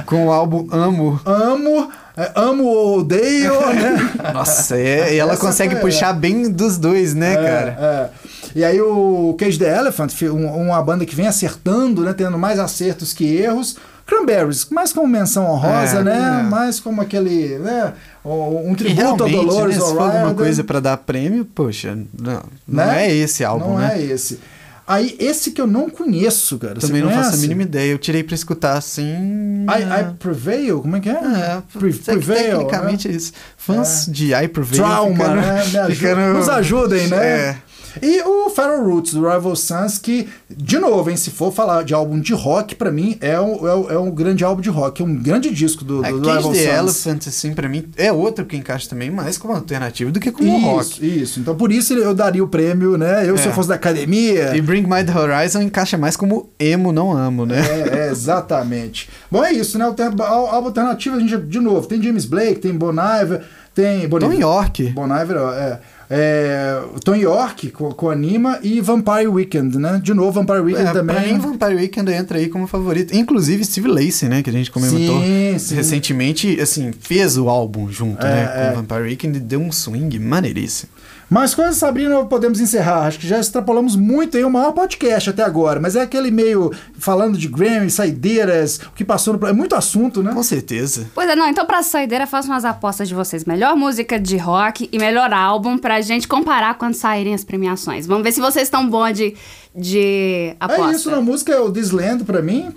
Com 0.08 0.26
o 0.26 0.32
álbum 0.32 0.68
Amo. 0.72 1.22
amo, 1.24 1.92
é, 2.18 2.32
amo 2.36 2.64
ou 2.66 3.00
odeio, 3.00 3.54
né? 3.74 4.12
Nossa, 4.34 4.78
é, 4.78 5.16
e 5.16 5.18
ela 5.20 5.34
Essa 5.34 5.42
consegue 5.42 5.74
foi- 5.76 5.82
puxar 5.92 6.14
bem 6.14 6.50
dos 6.52 6.78
dois, 6.78 7.14
né, 7.14 7.36
cara? 7.36 7.78
É, 7.80 7.86
é. 7.86 8.10
E 8.56 8.64
aí 8.64 8.80
o 8.82 9.36
Cage 9.40 9.58
the 9.58 9.78
Elephant, 9.78 10.12
um- 10.24 10.48
uma 10.62 10.82
banda 10.84 11.06
que 11.06 11.16
vem 11.16 11.26
acertando, 11.28 12.04
né? 12.04 12.14
Tendo 12.14 12.38
mais 12.38 12.60
acertos 12.60 13.14
que 13.14 13.36
erros. 13.38 13.76
Cranberries, 14.06 14.68
mais 14.70 14.92
como 14.92 15.08
menção 15.08 15.46
honrosa, 15.50 16.00
É, 16.00 16.04
né? 16.04 16.40
é. 16.42 16.44
Mais 16.44 16.78
como 16.80 17.02
aquele, 17.02 17.58
né? 17.60 17.94
Um 18.26 18.76
tributo 18.76 19.24
a 19.24 19.28
realmente, 19.28 19.36
Dolores 19.48 19.78
né, 19.78 19.82
se 19.86 19.92
for 19.94 20.02
alguma 20.02 20.34
coisa 20.34 20.64
pra 20.64 20.80
dar 20.82 20.98
prêmio, 20.98 21.46
poxa, 21.46 21.98
não, 22.20 22.44
não 22.68 22.86
Né? 22.86 23.08
é 23.08 23.16
esse 23.16 23.46
álbum, 23.46 23.70
Não 23.70 23.78
né? 23.80 23.94
é 23.98 24.02
esse. 24.04 24.40
Aí, 24.86 25.16
esse 25.20 25.52
que 25.52 25.62
eu 25.62 25.68
não 25.68 25.90
conheço, 25.90 26.58
cara. 26.60 26.76
Também 26.80 27.02
não 27.02 27.10
faço 27.12 27.36
a 27.36 27.38
mínima 27.38 27.62
ideia. 27.64 27.92
Eu 27.94 27.98
tirei 27.98 28.22
pra 28.24 28.36
escutar 28.36 28.78
assim. 28.78 29.66
I, 29.66 30.02
I 30.02 30.14
Prevail? 30.20 30.82
Como 30.82 30.96
é 30.98 31.00
que 31.00 31.10
é? 31.10 31.14
É, 31.14 31.62
Pre- 31.80 31.94
te- 31.94 32.00
tecnicamente 32.18 33.08
é 33.08 33.12
isso. 33.12 33.32
Fãs 33.58 34.06
de 34.10 34.34
I 34.34 34.48
Prevail. 34.50 34.76
Trauma, 34.84 35.28
né? 35.36 35.42
Me 35.42 35.78
ajuda- 35.80 35.90
ficando- 35.96 36.34
Nos 36.38 36.50
ajudem, 36.50 37.08
né? 37.08 37.18
É. 37.18 37.58
E 38.02 38.22
o 38.22 38.50
Feral 38.50 38.84
Roots, 38.84 39.14
do 39.14 39.22
Rival 39.30 39.56
Sons, 39.56 39.98
que, 39.98 40.28
de 40.50 40.78
novo, 40.80 41.10
hein, 41.10 41.18
se 41.18 41.30
for 41.32 41.52
falar 41.54 41.84
de 41.84 41.94
álbum 41.94 42.20
de 42.20 42.34
rock, 42.34 42.76
pra 42.76 42.92
mim 42.92 43.18
é 43.22 43.40
um, 43.40 43.68
é 43.68 43.76
um, 43.76 43.92
é 43.92 43.98
um 44.00 44.12
grande 44.12 44.44
álbum 44.44 44.62
de 44.62 44.70
rock, 44.70 45.02
é 45.02 45.06
um 45.06 45.16
grande 45.16 45.52
disco 45.54 45.84
do, 45.84 46.04
A 46.06 46.10
do 46.10 46.18
Rival 46.20 46.42
Sons. 46.44 46.58
Elephant, 46.58 47.28
assim, 47.28 47.54
pra 47.54 47.70
mim, 47.70 47.86
é 47.98 48.12
outro 48.12 48.46
que 48.46 48.56
encaixa 48.58 48.90
também 48.90 49.10
mais 49.12 49.38
como 49.38 49.54
alternativa 49.54 50.12
do 50.12 50.20
que 50.20 50.32
como 50.32 50.50
Isso, 50.58 50.66
rock. 50.66 51.22
isso. 51.22 51.40
Então 51.40 51.56
por 51.56 51.72
isso 51.72 51.94
eu 51.94 52.14
daria 52.14 52.44
o 52.44 52.48
prêmio, 52.48 52.98
né? 52.98 53.30
Eu, 53.30 53.38
se 53.38 53.46
É. 53.46 53.48
eu 53.50 53.54
fosse 53.54 53.70
da 53.70 53.76
academia. 53.76 54.56
E 54.56 54.62
Bring 54.62 54.84
My 54.84 55.04
The 55.04 55.18
Horizon 55.18 55.62
encaixa 55.62 55.98
mais 55.98 56.16
como 56.16 56.50
emo, 56.60 56.92
não 56.92 57.12
amo, 57.16 57.46
né? 57.46 57.60
É, 57.60 58.08
é, 58.08 58.12
exatamente. 58.12 59.10
Bom, 59.32 59.44
é 59.44 59.52
isso, 59.54 59.78
né? 59.78 59.86
Ál- 59.86 60.48
Álbum 60.48 60.68
alternativo, 60.68 61.16
a 61.16 61.20
gente, 61.20 61.38
de 61.38 61.60
novo, 61.60 61.88
tem 61.88 62.02
James 62.02 62.26
Blake, 62.26 62.60
tem 62.60 62.74
Bon 62.74 62.92
Iver, 62.92 63.42
tem... 63.74 64.08
Bon 64.08 64.20
Tom 64.20 64.28
Iver- 64.28 64.40
York. 64.40 64.84
Bon 64.90 65.06
Iver, 65.06 65.38
é. 65.38 65.80
É, 66.10 66.82
Tom 67.04 67.16
York 67.16 67.72
com, 67.72 67.92
com 67.92 68.10
Anima 68.10 68.60
e 68.62 68.80
Vampire 68.82 69.28
Weekend, 69.28 69.78
né? 69.78 70.00
De 70.04 70.14
novo, 70.14 70.32
Vampire 70.32 70.60
Weekend 70.60 70.90
É, 70.90 70.94
também. 70.94 71.16
Pra 71.16 71.26
mim, 71.26 71.40
Vampire 71.40 71.76
Weekend 71.76 72.12
entra 72.12 72.38
aí 72.38 72.50
como 72.50 72.68
favorito. 72.68 73.16
Inclusive 73.16 73.64
Steve 73.66 73.88
Lacey, 73.88 74.30
né? 74.30 74.44
Que 74.44 74.50
a 74.50 74.54
gente 74.54 74.70
comentou 74.72 75.00
Sim, 75.22 75.56
sim. 75.60 75.76
recentemente, 75.76 76.60
assim, 76.60 76.92
fez 77.00 77.38
o 77.38 77.50
álbum 77.50 77.90
junto, 77.92 78.26
É, 78.26 78.30
né? 78.30 78.52
é. 78.56 78.70
Com 78.70 78.76
Vampire 78.82 79.02
Weekend 79.10 79.38
e 79.38 79.42
deu 79.42 79.60
um 79.60 79.72
swing 79.72 80.20
maneiríssimo. 80.20 80.92
Mais 81.30 81.56
coisas, 81.56 81.78
Sabrina, 81.78 82.24
podemos 82.26 82.60
encerrar. 82.60 83.08
Acho 83.08 83.20
que 83.20 83.28
já 83.28 83.40
extrapolamos 83.40 83.96
muito 83.96 84.38
aí 84.38 84.44
o 84.44 84.50
maior 84.50 84.72
podcast 84.72 85.30
até 85.30 85.44
agora, 85.44 85.80
mas 85.80 85.96
é 85.96 86.02
aquele 86.02 86.30
meio 86.30 86.72
falando 86.98 87.38
de 87.38 87.48
Grammy, 87.48 87.90
saideiras, 87.90 88.78
o 88.78 88.92
que 88.92 89.04
passou 89.04 89.38
no. 89.38 89.48
É 89.48 89.54
muito 89.54 89.76
assunto, 89.76 90.22
né? 90.22 90.32
Com 90.34 90.44
certeza. 90.44 91.08
Pois 91.14 91.30
é, 91.30 91.36
não, 91.36 91.48
então 91.48 91.66
pra 91.66 91.82
saideira, 91.82 92.28
faço 92.28 92.50
umas 92.50 92.66
apostas 92.66 93.08
de 93.08 93.16
vocês. 93.16 93.46
Melhor 93.46 93.76
música 93.76 94.20
de 94.20 94.38
rock 94.38 94.90
e 94.92 94.98
melhor 95.00 95.34
álbum 95.34 95.78
pra 95.78 96.02
gente 96.02 96.28
comparar 96.28 96.76
quando 96.76 96.94
saírem 96.94 97.34
as 97.34 97.44
premiações. 97.44 98.06
Vamos 98.06 98.24
ver 98.24 98.32
se 98.32 98.42
vocês 98.42 98.68
estão 98.68 98.88
bons 98.88 99.14
de, 99.14 99.36
de 99.76 100.56
aposta. 100.60 100.92
É 100.92 100.96
isso, 100.96 101.12
na 101.12 101.22
música 101.22 101.52
é 101.52 101.60
o 101.60 101.72
This 101.72 101.92
Land 101.92 102.24
pra 102.24 102.42
mim, 102.42 102.74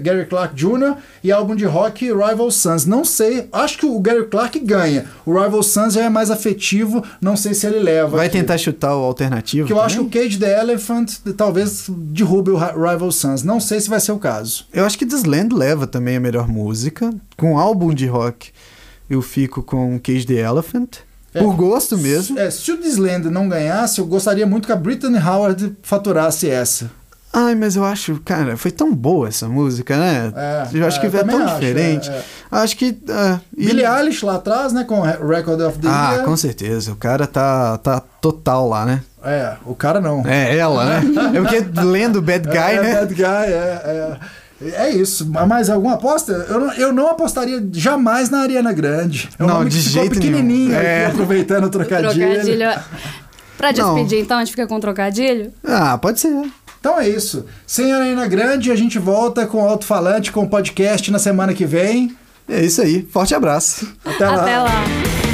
Gary 0.00 0.26
Clark 0.26 0.54
Jr. 0.54 0.96
e 1.22 1.30
álbum 1.30 1.54
de 1.54 1.64
rock 1.64 2.06
Rival 2.06 2.50
Sons. 2.50 2.84
Não 2.84 3.04
sei, 3.04 3.48
acho 3.52 3.78
que 3.78 3.86
o 3.86 3.98
Gary 4.00 4.26
Clark 4.26 4.58
ganha. 4.60 5.06
O 5.24 5.32
Rival 5.40 5.62
Sons 5.62 5.94
já 5.94 6.04
é 6.04 6.08
mais 6.08 6.30
afetivo, 6.30 7.04
não 7.20 7.36
sei 7.36 7.54
se 7.54 7.65
ele 7.66 7.80
leva. 7.80 8.16
Vai 8.16 8.26
aqui. 8.26 8.38
tentar 8.38 8.56
chutar 8.58 8.96
o 8.96 9.00
alternativo 9.04 9.66
Porque 9.66 9.72
eu 9.78 9.82
acho 9.82 9.96
que 10.06 10.18
o 10.18 10.22
Cage 10.22 10.38
the 10.38 10.60
Elephant 10.60 11.10
talvez 11.36 11.84
derrube 11.88 12.50
o 12.50 12.56
Ri- 12.56 12.72
Rival 12.72 13.10
Sons. 13.12 13.42
Não 13.42 13.60
sei 13.60 13.80
se 13.80 13.88
vai 13.88 14.00
ser 14.00 14.12
o 14.12 14.18
caso. 14.18 14.66
Eu 14.72 14.84
acho 14.84 14.98
que 14.98 15.04
This 15.06 15.24
Land 15.24 15.54
leva 15.54 15.86
também 15.86 16.16
a 16.16 16.20
melhor 16.20 16.48
música. 16.48 17.10
Com 17.36 17.58
álbum 17.58 17.92
de 17.92 18.06
rock, 18.06 18.50
eu 19.10 19.20
fico 19.22 19.62
com 19.62 19.98
Cage 20.00 20.26
the 20.26 20.34
Elephant. 20.34 20.96
É. 21.34 21.42
Por 21.42 21.54
gosto 21.54 21.98
mesmo. 21.98 22.38
É, 22.38 22.50
se 22.50 22.72
o 22.72 22.78
This 22.78 22.96
Land 22.96 23.28
não 23.28 23.48
ganhasse, 23.48 23.98
eu 24.00 24.06
gostaria 24.06 24.46
muito 24.46 24.64
que 24.66 24.72
a 24.72 24.76
Brittany 24.76 25.18
Howard 25.18 25.76
faturasse 25.82 26.48
essa. 26.48 26.90
Ai, 27.32 27.54
mas 27.54 27.76
eu 27.76 27.84
acho, 27.84 28.18
cara, 28.24 28.56
foi 28.56 28.70
tão 28.70 28.94
boa 28.94 29.28
essa 29.28 29.46
música, 29.46 29.96
né? 29.98 30.32
É, 30.34 30.66
eu 30.72 30.86
acho 30.86 30.96
é, 30.96 31.00
que 31.00 31.14
eu 31.14 31.20
é 31.20 31.24
tão 31.24 31.44
acho, 31.44 31.54
diferente. 31.60 32.08
é, 32.10 32.12
é. 32.14 32.22
Acho 32.50 32.76
que. 32.76 32.96
ah, 33.10 33.38
e- 33.56 33.66
Billie 33.66 33.84
Eilish 33.84 34.24
lá 34.24 34.36
atrás, 34.36 34.72
né, 34.72 34.84
com 34.84 35.02
Record 35.02 35.60
of 35.60 35.78
the 35.78 35.88
Ah, 35.88 36.12
Year. 36.14 36.24
com 36.24 36.34
certeza. 36.36 36.92
O 36.92 36.96
cara 36.96 37.26
tá, 37.26 37.76
tá 37.78 38.00
total 38.22 38.68
lá, 38.68 38.86
né? 38.86 39.02
É, 39.22 39.54
o 39.66 39.74
cara 39.74 40.00
não. 40.00 40.26
É 40.26 40.56
ela, 40.56 40.84
né? 40.86 41.02
É 41.34 41.40
porque 41.40 41.80
lendo 41.82 42.22
Bad 42.22 42.46
Guy, 42.48 42.56
é, 42.56 42.82
né? 42.82 42.94
Bad 43.00 43.14
Guy, 43.14 43.24
é, 43.24 43.82
é. 43.84 44.16
É 44.72 44.90
isso. 44.90 45.26
Mais 45.30 45.68
alguma 45.68 45.94
aposta? 45.94 46.32
Eu 46.32 46.58
não, 46.60 46.72
eu 46.72 46.92
não 46.92 47.08
apostaria 47.10 47.62
jamais 47.72 48.30
na 48.30 48.38
Ariana 48.38 48.72
Grande. 48.72 49.28
É 49.38 49.44
um 49.44 49.46
Não, 49.46 49.64
de 49.64 49.76
que 49.76 49.82
ficou 49.82 50.00
jeito 50.00 50.14
pequenininho 50.14 50.68
nenhum. 50.70 50.78
aqui, 50.78 50.86
É. 50.86 51.06
aproveitando 51.06 51.64
o 51.64 51.68
trocadilho. 51.68 52.30
Trocadilho. 52.30 52.70
Pra 53.58 53.72
Não. 53.72 53.94
despedir, 53.94 54.20
então, 54.22 54.38
a 54.38 54.40
gente 54.40 54.52
fica 54.52 54.66
com 54.66 54.80
trocadilho? 54.80 55.52
Ah, 55.62 55.98
pode 55.98 56.20
ser. 56.20 56.30
Então 56.86 57.00
é 57.00 57.08
isso. 57.08 57.44
Sem 57.66 57.92
Ariana 57.92 58.28
Grande, 58.28 58.70
a 58.70 58.76
gente 58.76 58.96
volta 58.96 59.44
com 59.44 59.60
o 59.60 59.68
alto-falante, 59.68 60.30
com 60.30 60.44
o 60.44 60.48
podcast 60.48 61.10
na 61.10 61.18
semana 61.18 61.52
que 61.52 61.66
vem. 61.66 62.16
É 62.48 62.64
isso 62.64 62.80
aí. 62.80 63.02
Forte 63.10 63.34
abraço. 63.34 63.92
Até 64.04 64.24
lá. 64.24 64.42
Até 64.42 64.58
lá. 64.58 65.25